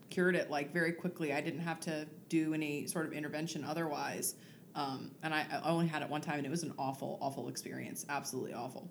cured 0.10 0.36
it 0.36 0.50
like 0.52 0.72
very 0.74 0.92
quickly. 0.92 1.34
I 1.34 1.42
didn't 1.42 1.62
have 1.62 1.80
to 1.82 2.06
do 2.30 2.54
any 2.54 2.86
sort 2.86 3.06
of 3.06 3.14
intervention 3.14 3.64
otherwise. 3.64 4.36
Um, 4.76 5.12
and 5.22 5.34
I, 5.34 5.46
I 5.64 5.70
only 5.70 5.88
had 5.88 6.02
it 6.02 6.10
one 6.10 6.22
time, 6.22 6.38
and 6.38 6.46
it 6.46 6.50
was 6.50 6.64
an 6.64 6.74
awful, 6.78 7.18
awful 7.22 7.50
experience. 7.50 8.06
Absolutely 8.08 8.54
awful. 8.54 8.90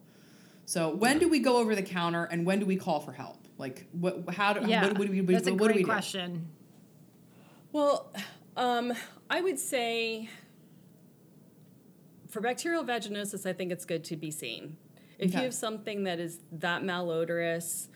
So 0.66 0.94
when 0.94 1.18
do 1.18 1.28
we 1.28 1.38
go 1.38 1.56
over 1.58 1.74
the 1.74 1.82
counter, 1.82 2.24
and 2.24 2.44
when 2.44 2.58
do 2.60 2.66
we 2.66 2.76
call 2.76 3.00
for 3.00 3.12
help? 3.12 3.38
Like 3.56 3.86
what? 3.92 4.28
How 4.34 4.52
do? 4.52 4.68
yeah, 4.68 4.86
What, 4.88 4.98
what 4.98 5.06
do 5.06 5.12
we? 5.12 5.20
that's 5.34 5.46
a 5.46 5.52
what 5.52 5.58
great 5.58 5.68
do 5.72 5.78
we 5.78 5.82
do? 5.84 5.90
question. 5.90 6.48
Well, 7.72 8.12
um, 8.56 8.92
I 9.30 9.40
would 9.40 9.58
say 9.58 10.28
for 12.28 12.40
bacterial 12.40 12.84
vaginosis, 12.84 13.46
I 13.46 13.52
think 13.52 13.72
it's 13.72 13.84
good 13.84 14.04
to 14.04 14.16
be 14.16 14.30
seen. 14.30 14.76
If 15.18 15.30
Okay. 15.30 15.38
you 15.38 15.44
have 15.44 15.54
something 15.54 16.04
that 16.04 16.18
is 16.18 16.40
that 16.52 16.82
malodorous, 16.82 17.88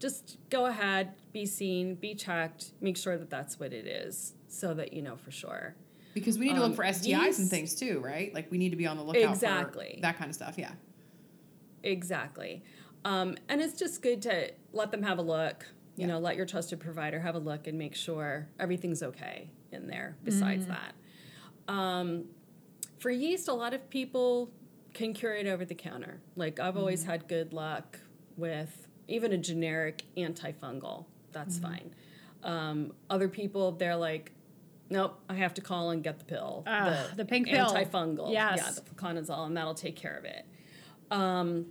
just 0.00 0.38
go 0.50 0.66
ahead, 0.66 1.12
be 1.32 1.46
seen, 1.46 1.94
be 1.94 2.14
checked, 2.14 2.72
make 2.80 2.96
sure 2.96 3.16
that 3.16 3.30
that's 3.30 3.60
what 3.60 3.72
it 3.72 3.86
is, 3.86 4.34
so 4.48 4.74
that 4.74 4.92
you 4.92 5.02
know 5.02 5.16
for 5.16 5.30
sure. 5.30 5.76
Because 6.14 6.38
we 6.38 6.46
need 6.46 6.54
to 6.56 6.62
Um, 6.62 6.70
look 6.70 6.76
for 6.76 6.84
STIs 6.84 7.38
and 7.38 7.48
things 7.48 7.74
too, 7.76 8.00
right? 8.00 8.34
Like 8.34 8.50
we 8.50 8.58
need 8.58 8.70
to 8.70 8.76
be 8.76 8.86
on 8.86 8.96
the 8.96 9.04
lookout 9.04 9.32
Exactly. 9.34 9.92
for 9.96 10.00
that 10.02 10.16
kind 10.18 10.28
of 10.28 10.34
stuff. 10.34 10.58
Yeah. 10.58 10.72
Exactly. 11.82 12.62
Um, 13.04 13.36
and 13.48 13.60
it's 13.60 13.78
just 13.78 14.02
good 14.02 14.20
to 14.22 14.50
let 14.72 14.90
them 14.90 15.02
have 15.02 15.18
a 15.18 15.22
look. 15.22 15.66
You 15.96 16.02
Yeah. 16.02 16.14
know, 16.14 16.18
let 16.18 16.36
your 16.36 16.46
trusted 16.46 16.80
provider 16.80 17.20
have 17.20 17.34
a 17.34 17.38
look 17.38 17.66
and 17.66 17.78
make 17.78 17.94
sure 17.94 18.48
everything's 18.58 19.02
okay 19.02 19.50
in 19.70 19.86
there 19.86 20.16
besides 20.24 20.66
that. 20.66 20.94
Um, 21.68 22.26
for 22.98 23.10
yeast, 23.10 23.48
a 23.48 23.52
lot 23.54 23.72
of 23.74 23.88
people 23.90 24.50
can 24.92 25.12
cure 25.14 25.34
it 25.34 25.46
over 25.46 25.64
the 25.64 25.74
counter. 25.74 26.20
Like, 26.36 26.58
I've 26.58 26.76
always 26.76 27.04
had 27.04 27.28
good 27.28 27.52
luck 27.52 27.98
with 28.36 28.88
even 29.10 29.32
a 29.32 29.38
generic 29.38 30.04
antifungal. 30.16 31.06
That's 31.32 31.58
fine. 31.58 31.94
Um, 32.42 32.92
other 33.08 33.28
people, 33.28 33.72
they're 33.72 33.96
like, 33.96 34.32
nope, 34.88 35.20
I 35.28 35.34
have 35.34 35.54
to 35.54 35.60
call 35.60 35.90
and 35.90 36.02
get 36.02 36.18
the 36.18 36.24
pill. 36.24 36.64
Ah, 36.66 37.06
the 37.16 37.24
pink 37.24 37.48
pill. 37.48 37.66
Antifungal. 37.66 38.32
Yes. 38.32 38.58
Yeah, 38.58 38.70
the 38.72 38.80
fluconazole, 38.80 39.46
and 39.46 39.56
that'll 39.56 39.74
take 39.74 39.96
care 39.96 40.16
of 40.16 40.24
it. 40.24 40.46
Um, 41.10 41.66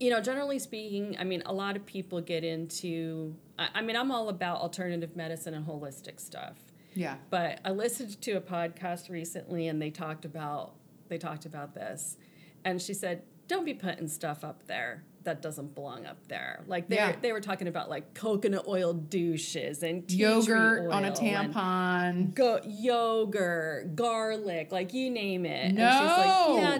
you 0.00 0.10
know, 0.10 0.20
generally 0.20 0.58
speaking, 0.58 1.16
I 1.18 1.24
mean, 1.24 1.42
a 1.46 1.52
lot 1.52 1.76
of 1.76 1.84
people 1.84 2.20
get 2.20 2.44
into. 2.44 3.34
I, 3.58 3.68
I 3.76 3.82
mean, 3.82 3.96
I'm 3.96 4.10
all 4.12 4.28
about 4.28 4.60
alternative 4.60 5.16
medicine 5.16 5.54
and 5.54 5.66
holistic 5.66 6.20
stuff. 6.20 6.56
Yeah. 6.94 7.16
But 7.30 7.60
I 7.64 7.70
listened 7.70 8.20
to 8.22 8.32
a 8.32 8.40
podcast 8.40 9.10
recently, 9.10 9.68
and 9.68 9.80
they 9.80 9.90
talked 9.90 10.24
about 10.24 10.74
they 11.08 11.18
talked 11.18 11.46
about 11.46 11.74
this, 11.74 12.16
and 12.64 12.80
she 12.80 12.94
said, 12.94 13.22
"Don't 13.46 13.64
be 13.64 13.74
putting 13.74 14.08
stuff 14.08 14.44
up 14.44 14.66
there 14.66 15.04
that 15.28 15.42
doesn't 15.42 15.74
belong 15.74 16.06
up 16.06 16.26
there." 16.28 16.64
Like 16.66 16.88
they 16.88 16.96
Yeah. 16.96 17.14
they 17.20 17.32
were 17.32 17.40
talking 17.40 17.68
about 17.68 17.88
like 17.90 18.14
coconut 18.14 18.66
oil 18.66 18.92
douches 18.94 19.82
and 19.82 20.08
tea 20.08 20.16
tree 20.16 20.24
Yogurt 20.24 20.90
on 20.90 21.04
a 21.04 21.10
tampon. 21.12 22.34
go 22.34 22.60
yogurt, 22.64 23.94
garlic, 23.94 24.72
like 24.72 24.92
you 24.94 25.10
name 25.10 25.44
it. 25.46 25.66
And 25.66 25.72
she's 25.72 25.78
No. 25.78 26.54
like, 26.54 26.62
yeah, 26.62 26.78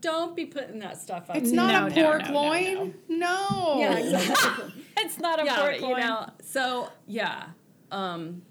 don't 0.00 0.36
be 0.36 0.46
putting 0.46 0.78
that 0.78 0.96
stuff 0.96 1.28
up. 1.28 1.36
It's 1.36 1.50
not 1.50 1.72
No, 1.72 2.02
a 2.02 2.04
pork 2.06 2.22
no, 2.26 2.32
no, 2.32 2.40
loin. 2.42 2.94
No. 3.08 3.76
Yeah, 3.80 3.98
exactly. 3.98 4.72
It's 4.96 5.18
not 5.18 5.40
a 5.40 5.44
yeah, 5.44 5.56
pork 5.56 5.76
you 5.80 5.82
loin. 5.88 6.00
know. 6.00 6.26
So 6.42 6.88
yeah. 7.06 7.46
Um, 7.90 8.42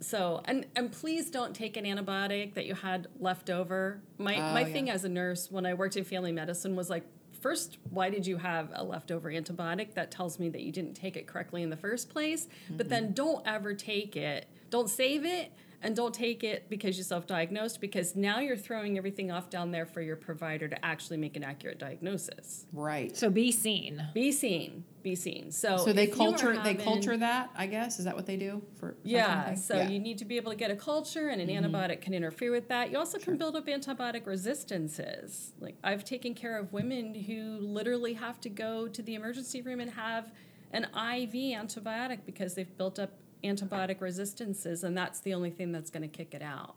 so 0.00 0.40
and 0.46 0.66
and 0.76 0.90
please 0.92 1.30
don't 1.30 1.54
take 1.54 1.76
an 1.76 1.84
antibiotic 1.84 2.54
that 2.54 2.64
you 2.66 2.74
had 2.74 3.08
left 3.18 3.50
over. 3.50 4.00
My 4.18 4.36
Oh, 4.36 4.54
my 4.54 4.60
yeah. 4.60 4.72
thing 4.72 4.90
as 4.90 5.04
a 5.04 5.08
nurse 5.08 5.50
when 5.50 5.66
I 5.66 5.74
worked 5.74 5.96
in 5.96 6.04
family 6.04 6.32
medicine 6.32 6.74
was 6.76 6.88
like, 6.88 7.04
first, 7.40 7.78
why 7.90 8.10
did 8.10 8.26
you 8.26 8.36
have 8.36 8.68
a 8.74 8.84
leftover 8.84 9.30
antibiotic? 9.30 9.94
That 9.94 10.10
tells 10.10 10.38
me 10.38 10.48
that 10.50 10.60
you 10.62 10.72
didn't 10.72 10.94
take 10.94 11.16
it 11.16 11.26
correctly 11.26 11.62
in 11.62 11.70
the 11.70 11.76
first 11.76 12.10
place. 12.10 12.48
But 12.68 12.86
Mm-hmm. 12.86 12.88
then 12.88 13.12
don't 13.12 13.46
ever 13.46 13.74
take 13.74 14.16
it. 14.16 14.46
Don't 14.70 14.88
save 14.90 15.24
it. 15.24 15.52
And 15.82 15.96
don't 15.96 16.12
take 16.12 16.44
it 16.44 16.68
because 16.68 16.98
you 16.98 17.04
self 17.04 17.26
diagnosed, 17.26 17.80
because 17.80 18.14
now 18.14 18.38
you're 18.40 18.56
throwing 18.56 18.98
everything 18.98 19.30
off 19.30 19.48
down 19.48 19.70
there 19.70 19.86
for 19.86 20.02
your 20.02 20.16
provider 20.16 20.68
to 20.68 20.84
actually 20.84 21.16
make 21.16 21.36
an 21.36 21.42
accurate 21.42 21.78
diagnosis. 21.78 22.66
Right. 22.72 23.16
So 23.16 23.30
be 23.30 23.50
seen. 23.50 24.06
Be 24.12 24.30
seen. 24.30 24.84
Be 25.02 25.14
seen. 25.14 25.50
So, 25.50 25.78
So 25.78 25.94
they 25.94 26.02
if 26.02 26.08
you 26.10 26.14
are 26.16 26.16
culture 26.16 26.62
they 26.62 26.74
culture 26.74 27.16
that, 27.16 27.48
I 27.56 27.66
guess. 27.66 27.98
Is 27.98 28.04
that 28.04 28.14
what 28.14 28.26
they 28.26 28.36
do 28.36 28.60
for 28.74 28.90
for 28.90 28.96
Yeah, 29.04 29.44
something? 29.44 29.56
so 29.56 29.74
Yeah. 29.76 29.82
Mm-hmm. 29.84 29.92
you 29.92 29.98
need 30.00 30.18
to 30.18 30.26
be 30.26 30.36
able 30.36 30.52
to 30.52 30.56
get 30.58 30.70
a 30.70 30.76
culture, 30.76 31.28
and 31.28 31.40
an 31.40 31.48
antibiotic 31.48 32.02
can 32.02 32.12
interfere 32.12 32.50
with 32.52 32.68
that. 32.68 32.90
You 32.90 32.98
also 32.98 33.18
can 33.18 33.38
build 33.38 33.56
up 33.56 33.66
antibiotic 33.66 34.26
resistances. 34.26 35.52
Like 35.60 35.76
I've 35.82 36.04
taken 36.04 36.34
care 36.34 36.58
of 36.58 36.72
women 36.74 37.14
who 37.14 37.58
literally 37.60 38.14
have 38.14 38.40
to 38.42 38.48
go 38.50 38.88
to 38.88 39.02
the 39.02 39.14
emergency 39.14 39.62
room 39.62 39.80
and 39.80 39.90
have 39.92 40.30
an 40.72 40.84
IV 40.84 41.32
antibiotic 41.58 42.20
because 42.26 42.54
they've 42.54 42.76
built 42.76 42.98
up 42.98 43.10
antibiotic 43.44 44.00
resistances, 44.00 44.84
and 44.84 44.96
that's 44.96 45.20
the 45.20 45.34
only 45.34 45.50
thing 45.50 45.72
that's 45.72 45.90
going 45.90 46.02
to 46.02 46.08
kick 46.08 46.34
it 46.34 46.42
out. 46.42 46.76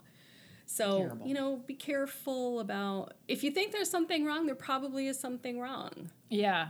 So 0.65 0.99
Terrible. 0.99 1.27
you 1.27 1.33
know, 1.33 1.57
be 1.67 1.73
careful 1.73 2.59
about 2.59 3.13
if 3.27 3.43
you 3.43 3.51
think 3.51 3.71
there's 3.71 3.89
something 3.89 4.25
wrong. 4.25 4.45
There 4.45 4.55
probably 4.55 5.07
is 5.07 5.19
something 5.19 5.59
wrong. 5.59 6.09
Yeah. 6.29 6.69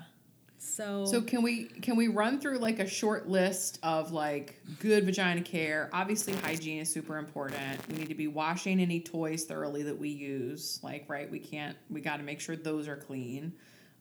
So, 0.58 1.06
So 1.06 1.21
can 1.21 1.41
we 1.41 1.65
can 1.65 1.97
we 1.97 2.08
run 2.08 2.39
through 2.39 2.58
like 2.60 2.79
a 2.79 2.88
short 2.88 3.27
list 3.27 3.79
of 3.84 4.12
like 4.13 4.60
good 4.79 5.06
vagina 5.06 5.41
care? 5.41 5.89
Obviously 5.91 6.34
hygiene 6.34 6.79
is 6.79 6.89
super 6.89 7.17
important. 7.17 7.86
We 7.89 7.97
need 7.97 8.08
to 8.10 8.15
be 8.15 8.27
washing 8.27 8.79
any 8.79 9.01
toys 9.01 9.43
thoroughly 9.43 9.84
that 9.84 9.97
we 9.99 10.10
use. 10.10 10.79
Like 10.82 11.06
right, 11.10 11.29
we 11.29 11.39
can't 11.39 11.75
we 11.89 11.99
got 11.99 12.17
to 12.17 12.23
make 12.23 12.39
sure 12.39 12.56
those 12.56 12.88
are 12.88 12.95
clean. 12.95 13.53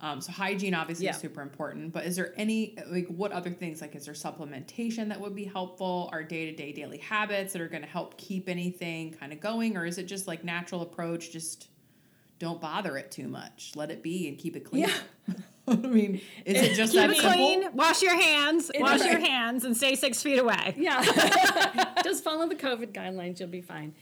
Um, 0.02 0.20
so 0.20 0.32
hygiene 0.32 0.74
obviously 0.74 1.06
Yeah. 1.06 1.12
is 1.12 1.18
super 1.18 1.40
important. 1.42 1.92
But 1.92 2.04
is 2.04 2.16
there 2.16 2.34
any 2.36 2.76
like 2.90 3.06
what 3.06 3.30
other 3.32 3.50
things 3.50 3.80
like 3.80 3.94
is 3.94 4.04
there 4.04 4.14
supplementation 4.14 5.08
that 5.08 5.20
would 5.20 5.34
be 5.34 5.44
helpful? 5.44 6.10
Our 6.12 6.24
day 6.24 6.46
to 6.46 6.52
day 6.56 6.72
daily 6.72 6.98
habits 6.98 7.52
that 7.52 7.62
are 7.62 7.68
going 7.68 7.82
to 7.82 7.88
help 7.88 8.18
keep 8.18 8.48
anything 8.48 9.12
kind 9.14 9.32
of 9.32 9.40
going, 9.40 9.76
or 9.76 9.86
is 9.86 9.98
it 9.98 10.04
just 10.04 10.26
like 10.26 10.42
natural 10.44 10.82
approach? 10.82 11.30
Just 11.30 11.68
don't 12.40 12.60
bother 12.60 12.96
it 12.96 13.12
too 13.12 13.28
much. 13.28 13.72
Let 13.76 13.92
it 13.92 14.02
be 14.02 14.26
and 14.28 14.36
keep 14.36 14.56
it 14.56 14.64
clean. 14.64 14.88
Yeah. 14.88 15.34
I 15.68 15.76
mean, 15.76 16.20
is 16.44 16.60
it 16.60 16.74
just 16.74 16.92
Keep 16.92 17.02
that 17.02 17.10
it 17.10 17.16
simple? 17.18 17.32
clean. 17.34 17.68
Wash 17.72 18.02
your 18.02 18.20
hands. 18.20 18.68
wash 18.74 19.04
your 19.04 19.14
right. 19.14 19.22
hands 19.28 19.64
and 19.64 19.76
stay 19.76 19.94
six 19.94 20.20
feet 20.20 20.40
away. 20.40 20.74
Yeah. 20.76 21.00
Just 22.02 22.24
follow 22.24 22.48
the 22.48 22.56
COVID 22.56 22.92
guidelines, 22.92 23.38
you'll 23.38 23.48
be 23.48 23.60
fine. 23.60 23.94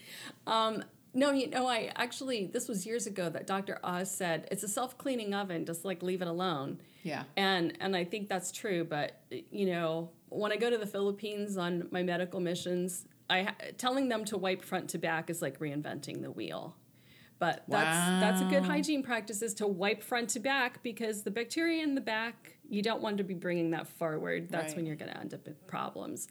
Um, 0.47 0.83
no, 1.13 1.33
you 1.33 1.49
know, 1.49 1.67
I 1.67 1.91
actually, 1.97 2.47
this 2.47 2.69
was 2.69 2.87
years 2.87 3.07
ago 3.07 3.29
that 3.31 3.47
Dr. 3.47 3.79
Oz 3.83 4.11
said 4.11 4.47
it's 4.51 4.63
a 4.63 4.69
self 4.69 4.97
cleaning 4.97 5.35
oven, 5.35 5.67
just 5.67 5.85
like 5.85 6.03
leave 6.03 6.23
it 6.23 6.29
alone. 6.29 6.81
Yeah. 7.03 7.25
And 7.37 7.77
and 7.81 7.97
I 7.97 8.05
think 8.05 8.29
that's 8.29 8.53
true, 8.53 8.85
but 8.85 9.21
you 9.31 9.67
know, 9.67 10.11
when 10.29 10.53
I 10.53 10.57
go 10.57 10.71
to 10.71 10.79
the 10.79 10.87
Philippines 10.87 11.57
on 11.57 11.89
my 11.91 12.03
medical 12.03 12.41
missions, 12.41 13.07
I 13.29 13.53
telling 13.79 14.09
them 14.09 14.25
to 14.27 14.37
wipe 14.39 14.63
front 14.63 14.91
to 14.91 14.99
back 14.99 15.31
is 15.31 15.41
like 15.43 15.59
reinventing 15.59 16.23
the 16.23 16.31
wheel. 16.31 16.77
But 17.39 17.65
that's 17.69 18.21
that's 18.23 18.41
a 18.43 18.45
good 18.45 18.65
hygiene 18.65 19.03
practice 19.03 19.41
is 19.41 19.55
to 19.55 19.67
wipe 19.67 20.03
front 20.03 20.29
to 20.31 20.41
back 20.41 20.83
because 20.83 21.23
the 21.23 21.31
bacteria 21.31 21.83
in 21.83 21.95
the 21.95 22.01
back 22.03 22.57
you 22.69 22.83
don't 22.83 23.01
want 23.03 23.17
to 23.19 23.25
be 23.25 23.35
bringing 23.35 23.71
that 23.71 23.89
forward. 23.89 24.49
That's 24.51 24.69
Right. 24.69 24.77
when 24.77 24.87
you're 24.87 24.95
going 24.97 25.11
to 25.11 25.19
end 25.19 25.33
up 25.35 25.47
with 25.47 25.67
problems. 25.67 26.29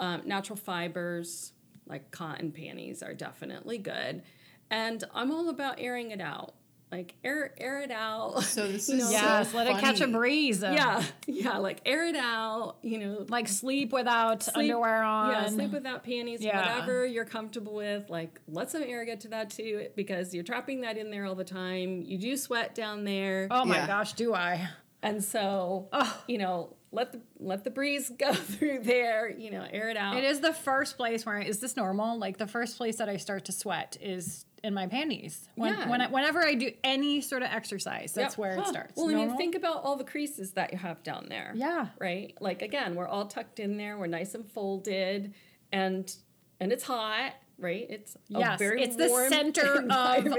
Um, 0.00 0.22
natural 0.26 0.56
fibers 0.56 1.52
like 1.88 2.10
cotton 2.10 2.52
panties 2.52 3.02
are 3.02 3.14
definitely 3.14 3.78
good, 3.78 4.22
and 4.70 5.02
I'm 5.14 5.30
all 5.32 5.48
about 5.48 5.80
airing 5.80 6.10
it 6.10 6.20
out. 6.20 6.54
Like 6.90 7.16
air 7.22 7.52
air 7.58 7.82
it 7.82 7.90
out. 7.90 8.42
So 8.44 8.66
this 8.66 8.88
you 8.88 8.94
is 8.96 9.00
know, 9.10 9.16
so 9.18 9.22
Yes, 9.22 9.52
let 9.52 9.66
it 9.66 9.76
catch 9.78 10.00
a 10.00 10.08
breeze. 10.08 10.64
Uh. 10.64 10.70
yeah, 10.74 11.04
yeah, 11.26 11.58
like 11.58 11.82
air 11.84 12.06
it 12.06 12.16
out. 12.16 12.76
You 12.80 12.98
know, 12.98 13.26
Like 13.28 13.46
sleep 13.46 13.92
without 13.92 14.42
sleep- 14.42 14.56
underwear 14.72 15.02
on. 15.02 15.32
Yeah, 15.32 15.48
sleep 15.50 15.72
without 15.72 16.02
panties, 16.02 16.40
Yeah. 16.42 16.58
whatever 16.76 17.04
you're 17.04 17.26
comfortable 17.26 17.74
with. 17.74 18.08
Like, 18.08 18.40
let 18.48 18.70
some 18.70 18.82
air 18.82 19.04
get 19.04 19.20
to 19.20 19.28
that 19.28 19.50
too, 19.50 19.88
because 19.96 20.32
you're 20.32 20.44
trapping 20.44 20.80
that 20.80 20.96
in 20.96 21.10
there 21.10 21.26
all 21.26 21.34
the 21.34 21.44
time. 21.44 22.00
You 22.06 22.16
do 22.16 22.38
sweat 22.38 22.74
down 22.74 23.04
there, 23.04 23.48
Oh 23.50 23.66
my 23.66 23.76
Yeah. 23.76 23.86
gosh, 23.86 24.14
do 24.14 24.32
I? 24.34 24.68
and 25.02 25.22
so 25.22 25.90
Oh. 25.92 26.24
you 26.26 26.38
know, 26.38 26.74
let 26.90 27.12
the 27.12 27.20
let 27.38 27.64
the 27.64 27.70
breeze 27.70 28.10
go 28.10 28.32
through 28.52 28.80
there. 28.80 29.28
You 29.30 29.50
know, 29.50 29.66
air 29.70 29.88
it 29.90 29.96
out. 29.96 30.16
It 30.16 30.24
is 30.24 30.40
the 30.40 30.52
first 30.52 30.96
place 30.96 31.24
where 31.26 31.38
is 31.38 31.60
this 31.60 31.76
normal? 31.76 32.18
Like 32.18 32.38
the 32.38 32.46
first 32.46 32.76
place 32.76 32.96
that 32.96 33.08
I 33.08 33.16
start 33.16 33.44
to 33.46 33.52
sweat 33.52 33.96
is 34.00 34.44
in 34.64 34.74
my 34.74 34.86
panties. 34.88 35.48
When, 35.54 35.72
Yeah. 35.72 35.88
when 35.88 36.00
I, 36.00 36.06
whenever 36.08 36.44
I 36.44 36.54
do 36.54 36.72
any 36.82 37.20
sort 37.20 37.42
of 37.42 37.48
exercise, 37.52 38.12
that's 38.12 38.32
Yep. 38.34 38.38
where 38.38 38.56
it 38.56 38.66
starts. 38.66 38.94
Well, 38.96 39.08
I 39.08 39.14
mean, 39.14 39.36
think 39.36 39.54
about 39.54 39.84
all 39.84 39.94
the 39.96 40.02
creases 40.04 40.52
that 40.54 40.72
you 40.72 40.78
have 40.78 41.02
down 41.04 41.26
there. 41.28 41.52
Yeah. 41.54 41.88
Right. 42.00 42.34
Like 42.40 42.62
again, 42.62 42.94
we're 42.96 43.06
all 43.06 43.26
tucked 43.26 43.60
in 43.60 43.76
there. 43.76 43.96
We're 43.98 44.06
nice 44.08 44.34
and 44.34 44.44
folded, 44.50 45.34
and 45.70 46.12
and 46.60 46.72
it's 46.72 46.82
hot. 46.84 47.34
Right. 47.58 47.86
It's 47.90 48.14
a 48.34 48.38
yes, 48.38 48.58
very 48.58 48.82
it's 48.82 48.94
the 48.96 49.08
center 49.28 49.80
of 49.90 49.90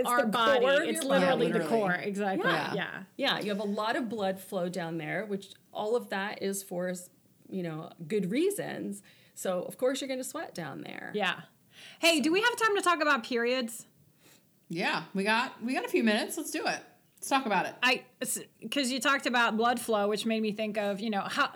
our 0.06 0.26
body. 0.26 0.66
of 0.66 0.84
It's 0.84 1.04
your 1.04 1.20
body. 1.20 1.26
literally, 1.26 1.48
Yeah, 1.48 1.58
the 1.58 1.66
core. 1.66 1.92
Exactly. 1.94 2.50
Yeah. 2.50 2.74
Yeah. 2.74 3.04
Yeah, 3.18 3.40
you 3.40 3.50
have 3.50 3.60
a 3.60 3.64
lot 3.64 3.96
of 3.98 4.08
blood 4.08 4.40
flow 4.40 4.70
down 4.70 4.98
there, 4.98 5.26
which 5.26 5.48
all 5.74 5.96
of 5.98 6.10
that 6.10 6.42
is 6.42 6.64
for 6.64 6.94
you 7.50 7.64
know 7.64 7.90
good 8.08 8.32
reasons. 8.32 9.02
So 9.36 9.64
of 9.64 9.78
course 9.78 10.00
you're 10.00 10.08
going 10.08 10.20
to 10.22 10.24
sweat 10.24 10.56
down 10.56 10.82
there. 10.82 11.12
Yeah. 11.14 11.42
Hey, 12.00 12.20
do 12.22 12.32
we 12.32 12.42
have 12.42 12.56
time 12.56 12.76
to 12.76 12.82
talk 12.82 13.02
about 13.02 13.24
periods? 13.24 13.86
Yeah, 14.70 15.04
we 15.14 15.24
got 15.24 15.62
we 15.64 15.74
got 15.74 15.84
a 15.84 15.90
few 15.90 16.04
minutes. 16.04 16.38
Let's 16.38 16.52
do 16.52 16.60
it. 16.60 16.80
Let's 17.18 17.28
talk 17.28 17.46
about 17.46 17.66
it. 17.66 17.74
I 17.84 18.04
because 18.62 18.92
you 18.92 19.00
talked 19.02 19.26
about 19.26 19.58
blood 19.58 19.80
flow, 19.80 20.08
which 20.08 20.26
made 20.26 20.42
me 20.42 20.54
think 20.54 20.78
of 20.78 21.02
you 21.02 21.10
know 21.10 21.22
how 21.22 21.52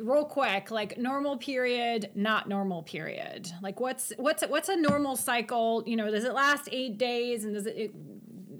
real 0.00 0.24
quick 0.24 0.70
like 0.70 0.96
normal 0.98 1.36
period 1.36 2.10
not 2.14 2.48
normal 2.48 2.82
period 2.82 3.50
like 3.62 3.80
what's 3.80 4.12
what's 4.16 4.42
what's 4.44 4.68
a 4.68 4.76
normal 4.76 5.16
cycle 5.16 5.82
you 5.86 5.96
know 5.96 6.10
does 6.10 6.24
it 6.24 6.32
last 6.34 6.68
eight 6.72 6.98
days 6.98 7.44
and 7.44 7.54
does 7.54 7.66
it, 7.66 7.76
it 7.76 7.90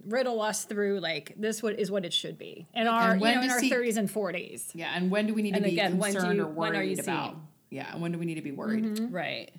riddle 0.06 0.40
us 0.40 0.64
through 0.64 1.00
like 1.00 1.34
this 1.36 1.62
what 1.62 1.78
is 1.78 1.90
what 1.90 2.04
it 2.04 2.12
should 2.12 2.38
be 2.38 2.66
in 2.74 2.86
our 2.86 3.14
you 3.16 3.20
know 3.20 3.42
in 3.42 3.50
our 3.50 3.60
30s 3.60 3.96
and 3.98 4.08
40s 4.08 4.70
Yeah, 4.74 4.92
and 4.94 5.10
when 5.10 5.26
do 5.26 5.34
we 5.34 5.42
need 5.42 5.54
And 5.54 5.64
to 5.64 5.68
be 5.70 5.74
again, 5.76 5.98
when 5.98 6.12
do 6.12 6.18
concerned 6.18 6.36
you- 6.38 6.44
or 6.44 6.48
when 6.48 6.70
are 6.74 6.82
you 6.82 6.90
worried 6.96 7.00
about? 7.00 7.24
seeing? 7.32 7.42
Yeah, 7.70 7.92
and 7.92 8.00
when 8.00 8.12
do 8.12 8.18
we 8.18 8.24
need 8.24 8.36
to 8.36 8.42
be 8.42 8.52
worried? 8.52 8.84
Mm-hmm. 8.84 9.14
Right. 9.14 9.50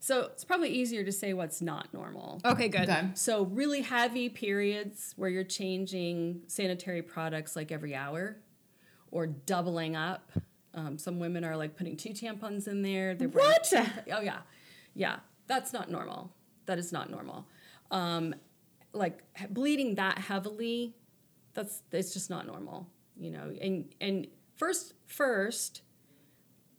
So 0.00 0.22
it's 0.32 0.44
probably 0.44 0.70
easier 0.70 1.04
to 1.04 1.12
say 1.12 1.34
what's 1.34 1.60
not 1.60 1.92
normal. 1.92 2.40
okay 2.44 2.68
good 2.68 2.88
Okay. 2.88 3.08
So 3.14 3.44
really 3.44 3.82
heavy 3.82 4.30
periods 4.30 5.12
where 5.16 5.28
you're 5.28 5.44
changing 5.44 6.40
sanitary 6.46 7.02
products 7.02 7.54
like 7.54 7.70
every 7.70 7.94
hour 7.94 8.36
or 9.10 9.26
doubling 9.26 9.94
up. 9.96 10.30
Um, 10.74 10.98
some 10.98 11.18
women 11.18 11.44
are 11.44 11.56
like 11.56 11.76
putting 11.76 11.96
two 11.96 12.10
tampons 12.10 12.66
in 12.68 12.82
there. 12.82 13.14
They're 13.14 13.28
What? 13.28 13.64
two- 13.64 13.78
oh 14.12 14.20
yeah, 14.20 14.40
yeah. 14.94 15.16
That's 15.46 15.72
not 15.72 15.90
normal. 15.90 16.32
That 16.66 16.78
is 16.78 16.92
not 16.92 17.10
normal. 17.10 17.46
Um, 17.90 18.34
like 18.92 19.22
bleeding 19.50 19.96
that 19.96 20.18
heavily, 20.18 20.94
that's 21.52 21.82
it's 21.92 22.12
just 22.12 22.30
not 22.30 22.46
normal. 22.46 22.88
You 23.16 23.30
know, 23.30 23.52
and 23.60 23.94
and 24.00 24.26
first 24.56 24.94
first, 25.06 25.82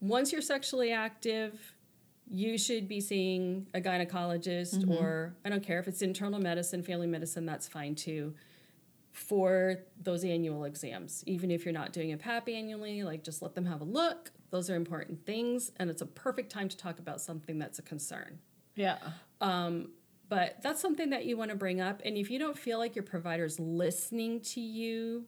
once 0.01 0.31
you're 0.31 0.41
sexually 0.41 0.91
active, 0.91 1.75
you 2.29 2.57
should 2.57 2.87
be 2.87 2.99
seeing 2.99 3.67
a 3.73 3.79
gynecologist 3.79 4.89
or 4.89 5.35
I 5.45 5.49
don't 5.49 5.63
care 5.63 5.79
if 5.79 5.87
it's 5.87 6.01
internal 6.01 6.39
medicine, 6.39 6.83
family 6.83 7.07
medicine, 7.07 7.45
that's 7.45 7.67
fine 7.67 7.95
too. 7.95 8.33
For 9.15 9.77
those 9.97 10.25
annual 10.25 10.65
exams, 10.65 11.23
even 11.25 11.49
if 11.49 11.63
you're 11.63 11.73
not 11.73 11.93
doing 11.93 12.11
a 12.11 12.17
PAP 12.17 12.49
annually, 12.49 13.01
like 13.03 13.23
just 13.23 13.41
let 13.41 13.55
them 13.55 13.65
have 13.65 13.79
a 13.79 13.85
look. 13.85 14.31
Those 14.49 14.69
are 14.69 14.75
important 14.75 15.25
things, 15.25 15.71
and 15.77 15.89
it's 15.89 16.01
a 16.01 16.05
perfect 16.05 16.51
time 16.51 16.67
to 16.67 16.75
talk 16.75 16.99
about 16.99 17.21
something 17.21 17.57
that's 17.57 17.79
a 17.79 17.81
concern. 17.81 18.39
yeah 18.75 18.97
um, 19.39 19.91
But 20.27 20.57
that's 20.61 20.81
something 20.81 21.11
that 21.11 21.25
you 21.25 21.37
want 21.37 21.51
to 21.51 21.55
bring 21.55 21.79
up. 21.79 22.01
And 22.03 22.17
if 22.17 22.29
you 22.29 22.39
don't 22.39 22.57
feel 22.57 22.77
like 22.77 22.93
your 22.93 23.03
provider's 23.03 23.57
listening 23.57 24.41
to 24.41 24.59
you, 24.59 25.25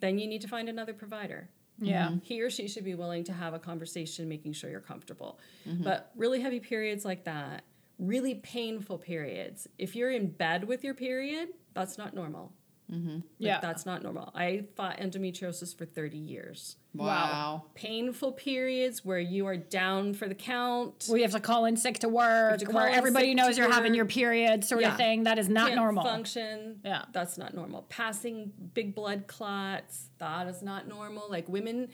then 0.00 0.18
you 0.18 0.26
need 0.26 0.40
to 0.42 0.48
find 0.48 0.68
another 0.68 0.92
provider. 0.92 1.50
yeah 1.78 2.08
mm-hmm. 2.08 2.18
He 2.22 2.42
or 2.42 2.50
she 2.50 2.66
should 2.66 2.84
be 2.84 2.96
willing 2.96 3.22
to 3.24 3.32
have 3.32 3.54
a 3.54 3.60
conversation, 3.60 4.28
making 4.28 4.54
sure 4.54 4.70
you're 4.70 4.80
comfortable. 4.80 5.38
Mm-hmm. 5.68 5.84
But 5.84 6.10
really 6.16 6.40
heavy 6.40 6.58
periods 6.58 7.04
like 7.04 7.24
that, 7.24 7.62
really 7.98 8.34
painful 8.34 8.98
periods, 8.98 9.68
if 9.78 9.94
you're 9.94 10.10
in 10.10 10.30
bed 10.30 10.64
with 10.64 10.82
your 10.82 10.94
period, 10.94 11.50
that's 11.74 11.96
not 11.96 12.12
normal. 12.12 12.52
Mm-hmm. 12.92 13.14
Like, 13.14 13.22
Yeah. 13.38 13.60
That's 13.60 13.84
not 13.84 14.02
normal. 14.02 14.30
I 14.34 14.64
fought 14.76 14.98
endometriosis 14.98 15.76
for 15.76 15.84
30 15.84 16.16
years. 16.18 16.76
Wow. 16.94 17.64
Painful 17.74 18.32
periods 18.32 19.04
where 19.04 19.18
you 19.18 19.46
are 19.46 19.56
down 19.56 20.14
for 20.14 20.26
the 20.26 20.34
count. 20.34 21.06
we 21.10 21.22
have 21.22 21.32
to 21.32 21.40
call 21.40 21.66
in 21.66 21.76
sick 21.76 21.98
to 22.00 22.08
work 22.08 22.60
to 22.60 22.70
where 22.70 22.88
everybody 22.88 23.34
knows 23.34 23.58
you're 23.58 23.70
having 23.70 23.94
your 23.94 24.06
period 24.06 24.64
sort 24.64 24.80
Yeah. 24.80 24.92
of 24.92 24.96
thing 24.96 25.24
that 25.24 25.38
is 25.38 25.48
not 25.48 25.68
can't 25.68 25.80
normal 25.80 26.02
function. 26.04 26.80
Yeah. 26.84 27.04
That's 27.12 27.36
not 27.38 27.54
normal. 27.54 27.82
Passing 27.90 28.52
big 28.74 28.94
blood 28.94 29.26
clots, 29.26 30.08
that 30.18 30.46
is 30.48 30.62
not 30.62 30.88
normal. 30.88 31.26
Like 31.28 31.48
women, 31.48 31.88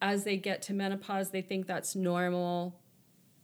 as 0.00 0.24
they 0.24 0.36
get 0.38 0.62
to 0.62 0.72
menopause, 0.72 1.30
they 1.30 1.42
think 1.42 1.66
that's 1.66 1.94
normal. 1.94 2.80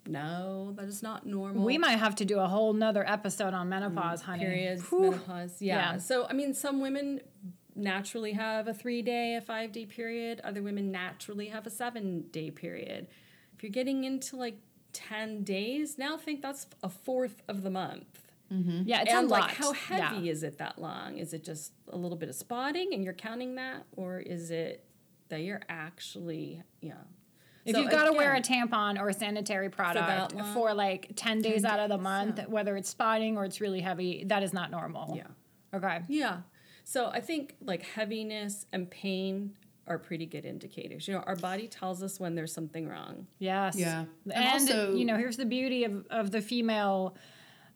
No, 0.06 0.72
that 0.76 0.86
is 0.86 1.02
not 1.02 1.26
normal. 1.26 1.64
we 1.64 1.78
might 1.78 1.96
have 1.98 2.14
to 2.16 2.24
do 2.24 2.38
a 2.38 2.46
whole 2.46 2.72
nother 2.72 3.08
episode 3.08 3.54
on 3.54 3.68
menopause 3.68 4.22
mm, 4.22 4.26
honey 4.26 4.44
periods, 4.44 4.82
Whew. 4.90 5.10
menopause. 5.12 5.60
Yeah. 5.62 5.92
Yeah. 5.92 5.98
So 5.98 6.26
I 6.28 6.32
mean, 6.32 6.54
some 6.54 6.80
women 6.80 7.20
naturally 7.76 8.32
have 8.32 8.68
a 8.68 8.74
three 8.74 9.02
day, 9.02 9.34
a 9.36 9.40
five 9.40 9.72
day 9.72 9.86
period. 9.86 10.40
Other 10.44 10.62
women 10.62 10.90
naturally 10.92 11.48
have 11.48 11.66
a 11.66 11.70
seven 11.70 12.26
day 12.30 12.50
period. 12.50 13.06
If 13.56 13.62
you're 13.62 13.72
getting 13.72 14.04
into 14.04 14.36
like 14.36 14.58
ten 14.92 15.42
days, 15.42 15.96
now 15.98 16.16
think 16.16 16.42
that's 16.42 16.66
a 16.82 16.88
fourth 16.88 17.42
of 17.48 17.62
the 17.62 17.70
month. 17.70 18.20
Mm-hmm. 18.52 18.82
yeah 18.84 19.00
it's 19.00 19.10
and 19.10 19.26
a 19.26 19.30
like 19.30 19.40
lot 19.40 19.50
how 19.52 19.72
heavy 19.72 20.26
Yeah. 20.26 20.32
is 20.32 20.42
it 20.42 20.58
that 20.58 20.78
long 20.78 21.16
is 21.16 21.32
it 21.32 21.42
just 21.42 21.72
a 21.88 21.96
little 21.96 22.16
bit 22.16 22.28
of 22.28 22.34
spotting 22.34 22.92
and 22.92 23.02
you're 23.02 23.14
counting 23.14 23.54
that 23.54 23.86
or 23.96 24.20
is 24.20 24.50
it 24.50 24.84
that 25.30 25.40
you're 25.40 25.62
actually 25.70 26.62
yeah 26.82 26.92
If 27.64 27.74
So 27.74 27.80
you've 27.80 27.90
got 27.90 28.04
to 28.04 28.12
wear 28.12 28.34
a 28.34 28.40
tampon 28.42 29.00
or 29.00 29.08
a 29.08 29.14
sanitary 29.14 29.70
product 29.70 30.34
long? 30.34 30.52
for, 30.54 30.74
like 30.74 31.12
10 31.16 31.40
days 31.40 31.64
out 31.64 31.80
of 31.80 31.88
the 31.88 31.96
days, 31.96 32.02
month, 32.04 32.38
yeah. 32.38 32.44
whether 32.46 32.76
it's 32.76 32.90
spotting 32.90 33.36
or 33.38 33.44
it's 33.44 33.60
really 33.60 33.80
heavy, 33.80 34.24
that 34.26 34.42
is 34.42 34.52
not 34.52 34.70
normal. 34.70 35.14
yeah 35.16 35.26
Okay. 35.76 36.02
yeah 36.08 36.40
so 36.84 37.06
i 37.08 37.20
think 37.20 37.56
like 37.62 37.82
heaviness 37.82 38.66
and 38.72 38.88
pain 38.90 39.56
are 39.88 39.98
pretty 39.98 40.24
good 40.26 40.44
indicators 40.44 41.08
you 41.08 41.14
know 41.14 41.20
our 41.26 41.34
body 41.36 41.66
tells 41.66 42.02
us 42.02 42.20
when 42.20 42.34
there's 42.36 42.52
something 42.52 42.86
wrong 42.86 43.26
Yes. 43.38 43.74
Yeah. 43.76 44.04
And, 44.24 44.32
And 44.34 44.46
also- 44.60 44.94
you 44.94 45.04
know, 45.04 45.16
here's 45.16 45.36
the 45.36 45.46
beauty 45.46 45.84
of, 45.84 46.06
of 46.10 46.30
the 46.30 46.40
female 46.40 47.16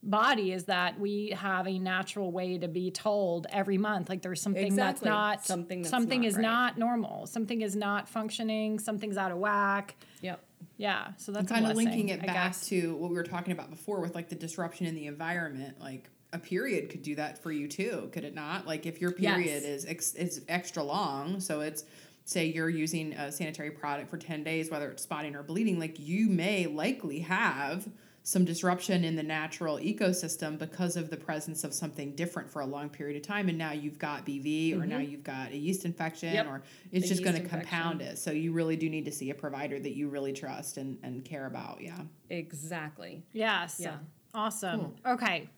body 0.02 0.52
is 0.52 0.64
that 0.64 0.98
we 1.00 1.30
have 1.36 1.66
a 1.66 1.78
natural 1.78 2.30
way 2.30 2.56
to 2.58 2.68
be 2.68 2.90
told 2.90 3.46
every 3.50 3.78
month 3.78 4.08
like 4.08 4.22
there's 4.22 4.40
something 4.40 4.76
that's 4.76 5.02
not 5.02 5.44
Something 5.44 5.82
that's 5.82 5.90
something 5.90 6.20
not 6.20 6.26
is 6.28 6.34
right. 6.36 6.42
not 6.42 6.78
normal. 6.78 7.26
Something 7.26 7.62
is 7.62 7.74
not 7.74 8.08
functioning. 8.08 8.78
Something's 8.78 9.16
out 9.16 9.32
of 9.32 9.38
whack. 9.38 9.96
Yep. 10.22 10.40
Yeah. 10.76 11.08
So 11.16 11.32
that's 11.32 11.50
kind 11.50 11.66
a 11.66 11.70
of 11.70 11.76
linking 11.76 12.10
it 12.10 12.22
I 12.22 12.26
back 12.26 12.34
guess. 12.52 12.68
to 12.68 12.94
what 12.96 13.10
we 13.10 13.16
were 13.16 13.24
talking 13.24 13.52
about 13.52 13.70
before 13.70 14.00
with 14.00 14.14
like 14.14 14.28
the 14.28 14.36
disruption 14.36 14.86
in 14.86 14.94
the 14.94 15.06
environment 15.06 15.80
like 15.80 16.08
a 16.32 16.38
period 16.38 16.90
could 16.90 17.02
do 17.02 17.14
that 17.16 17.42
for 17.42 17.50
you 17.50 17.66
too 17.66 18.08
could 18.12 18.22
it 18.24 18.34
not? 18.34 18.66
Like 18.66 18.86
if 18.86 19.00
your 19.00 19.14
Yes. 19.18 19.34
period 19.36 19.64
is 19.64 19.84
ex- 19.86 20.14
is 20.14 20.42
extra 20.48 20.82
long 20.82 21.40
so 21.40 21.60
it's 21.60 21.84
say 22.24 22.44
you're 22.46 22.68
using 22.68 23.14
a 23.14 23.32
sanitary 23.32 23.70
product 23.70 24.10
for 24.10 24.18
10 24.18 24.44
days 24.44 24.70
whether 24.70 24.90
it's 24.90 25.02
spotting 25.02 25.34
or 25.34 25.42
bleeding 25.42 25.78
like 25.80 25.98
you 25.98 26.28
may 26.28 26.66
likely 26.66 27.20
have 27.20 27.88
some 28.28 28.44
disruption 28.44 29.04
in 29.04 29.16
the 29.16 29.22
natural 29.22 29.78
ecosystem 29.78 30.58
because 30.58 30.98
of 30.98 31.08
the 31.08 31.16
presence 31.16 31.64
of 31.64 31.72
something 31.72 32.14
different 32.14 32.50
for 32.50 32.60
a 32.60 32.66
long 32.66 32.90
period 32.90 33.16
of 33.16 33.22
time. 33.22 33.48
And 33.48 33.56
now 33.56 33.72
you've 33.72 33.98
got 33.98 34.26
bv 34.26 34.78
or 34.78 34.84
now 34.84 34.98
you've 34.98 35.24
got 35.24 35.50
a 35.50 35.56
yeast 35.56 35.86
infection 35.86 36.28
Mm-hmm. 36.28 36.36
Yep. 36.36 36.46
or 36.46 36.62
it's 36.92 37.06
A 37.06 37.08
just 37.08 37.24
going 37.24 37.40
to 37.40 37.48
compound 37.48 38.02
it. 38.02 38.18
So 38.18 38.30
you 38.30 38.52
really 38.52 38.76
do 38.76 38.90
need 38.90 39.06
to 39.06 39.12
see 39.12 39.30
a 39.30 39.34
provider 39.34 39.78
that 39.80 39.96
you 39.96 40.08
really 40.10 40.32
trust 40.34 40.76
and, 40.76 40.98
and 41.02 41.24
care 41.24 41.46
about. 41.46 41.80
Yeah. 41.80 42.00
Exactly. 42.28 43.22
Yes. 43.32 43.78
Yeah. 43.80 43.96
awesome. 44.34 44.94
Okay 45.06 45.48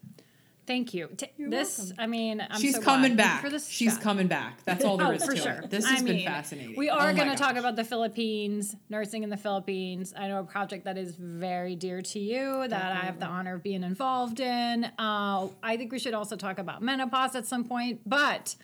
thank 0.67 0.95
you 0.95 1.09
T- 1.17 1.27
this 1.39 1.93
i 1.99 2.07
mean 2.07 2.41
I'm 2.49 2.61
she's 2.61 2.77
so 2.77 2.83
coming 2.83 3.17
glad. 3.17 3.25
Back 3.25 3.43
for 3.43 3.51
this 3.51 3.67
she's 3.69 3.95
chat. 3.95 4.03
coming 4.03 4.27
back 4.29 4.63
that's 4.65 4.85
all 4.85 4.97
there 4.97 5.07
Oh, 5.11 5.11
is 5.13 5.25
for 5.25 5.33
to 5.35 5.41
sure. 5.41 5.53
it 5.53 5.71
this 5.71 5.85
I 5.85 5.91
has 5.93 6.03
been 6.03 6.17
mean, 6.17 6.27
fascinating 6.27 6.77
We 6.77 6.91
Oh 6.91 6.95
are 6.95 7.13
my 7.13 7.15
going 7.15 7.31
to 7.31 7.37
talk 7.37 7.57
about 7.57 7.77
the 7.77 7.85
Philippines, 7.85 8.77
nursing 8.89 9.23
in 9.23 9.31
the 9.31 9.37
Philippines. 9.37 10.13
I 10.17 10.29
know 10.29 10.41
a 10.41 10.45
project 10.45 10.85
that 10.85 10.97
is 10.99 11.15
very 11.17 11.75
dear 11.77 12.03
to 12.03 12.19
you 12.19 12.67
that 12.69 12.93
I 12.93 13.01
have 13.07 13.19
the 13.19 13.27
honor 13.27 13.55
of 13.57 13.63
being 13.63 13.83
involved 13.83 14.41
in. 14.41 14.85
Uh, 14.99 15.49
I 15.63 15.77
think 15.77 15.91
we 15.93 15.99
should 15.99 16.15
also 16.15 16.37
talk 16.37 16.59
about 16.59 16.83
menopause 16.83 17.35
at 17.35 17.47
some 17.47 17.65
point, 17.65 18.01
but 18.07 18.55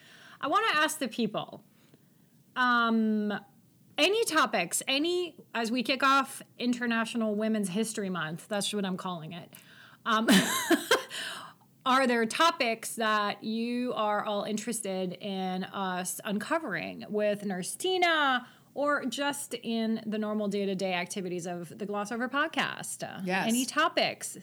I 0.40 0.48
want 0.48 0.64
to 0.72 0.76
ask 0.78 0.98
the 0.98 1.09
people. 1.09 1.62
Um, 2.56 3.32
any 3.98 4.24
topics, 4.26 4.82
any 4.87 5.37
as 5.54 5.70
we 5.70 5.82
kick 5.82 6.02
off 6.02 6.42
International 6.59 7.35
Women's 7.35 7.70
History 7.70 8.11
Month, 8.11 8.46
that's 8.48 8.72
what 8.72 8.85
I'm 8.85 8.96
calling 8.96 9.32
it. 9.32 9.50
Um, 10.04 10.28
are 11.87 12.07
there 12.07 12.27
topics 12.27 12.96
that 12.96 13.42
you 13.44 13.92
are 13.94 14.25
all 14.25 14.42
interested 14.42 15.12
in 15.20 15.64
us 15.64 16.20
uncovering 16.25 17.05
with 17.09 17.44
Nurse 17.44 17.77
Tina 17.77 18.46
or 18.75 19.07
just 19.07 19.55
in 19.55 20.03
the 20.05 20.18
normal 20.18 20.49
day 20.49 20.66
to 20.66 20.75
day 20.75 20.92
activities 20.92 21.46
of 21.46 21.79
the 21.79 21.87
Gloss 21.87 22.11
Over 22.11 22.29
podcast? 22.29 23.09
Yes. 23.25 23.46
Any 23.46 23.64
topics? 23.64 24.37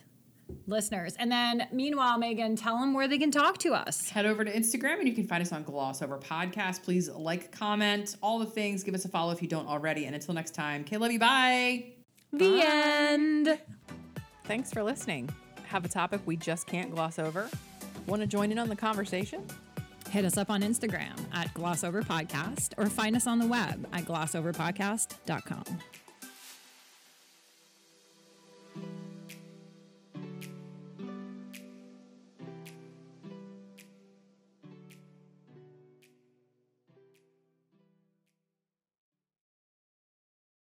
listeners. 0.67 1.15
And 1.17 1.31
then, 1.31 1.67
meanwhile, 1.71 2.17
Megan, 2.17 2.55
tell 2.55 2.77
them 2.77 2.93
where 2.93 3.07
they 3.07 3.17
can 3.17 3.31
talk 3.31 3.57
to 3.59 3.73
us. 3.73 4.09
Head 4.09 4.25
over 4.25 4.45
to 4.45 4.51
Instagram 4.51 4.99
and 4.99 5.07
you 5.07 5.13
can 5.13 5.25
find 5.25 5.41
us 5.41 5.51
on 5.51 5.63
Glossover 5.63 6.21
Podcast. 6.21 6.83
Please 6.83 7.09
like, 7.09 7.51
comment, 7.51 8.17
all 8.21 8.39
the 8.39 8.45
things. 8.45 8.83
Give 8.83 8.93
us 8.93 9.05
a 9.05 9.09
follow 9.09 9.31
if 9.31 9.41
you 9.41 9.47
don't 9.47 9.67
already. 9.67 10.05
And 10.05 10.13
until 10.13 10.33
next 10.33 10.53
time, 10.53 10.81
okay, 10.81 10.97
love 10.97 11.11
you. 11.11 11.19
Bye. 11.19 11.85
The 12.31 12.61
end. 12.61 13.59
Thanks 14.45 14.71
for 14.71 14.83
listening. 14.83 15.29
Have 15.73 15.85
a 15.85 15.89
topic 15.89 16.21
we 16.27 16.35
just 16.35 16.67
can't 16.67 16.93
gloss 16.93 17.17
over? 17.17 17.49
Want 18.05 18.21
to 18.21 18.27
join 18.27 18.51
in 18.51 18.59
on 18.59 18.69
the 18.69 18.75
conversation? 18.75 19.43
Hit 20.07 20.23
us 20.23 20.37
up 20.37 20.51
on 20.51 20.61
Instagram 20.61 21.19
at 21.33 21.51
Glossover 21.55 22.05
Podcast 22.05 22.73
or 22.77 22.85
find 22.85 23.15
us 23.15 23.25
on 23.25 23.39
the 23.39 23.47
web 23.47 23.87
at 23.91 24.05
glossoverpodcast.com. 24.05 25.79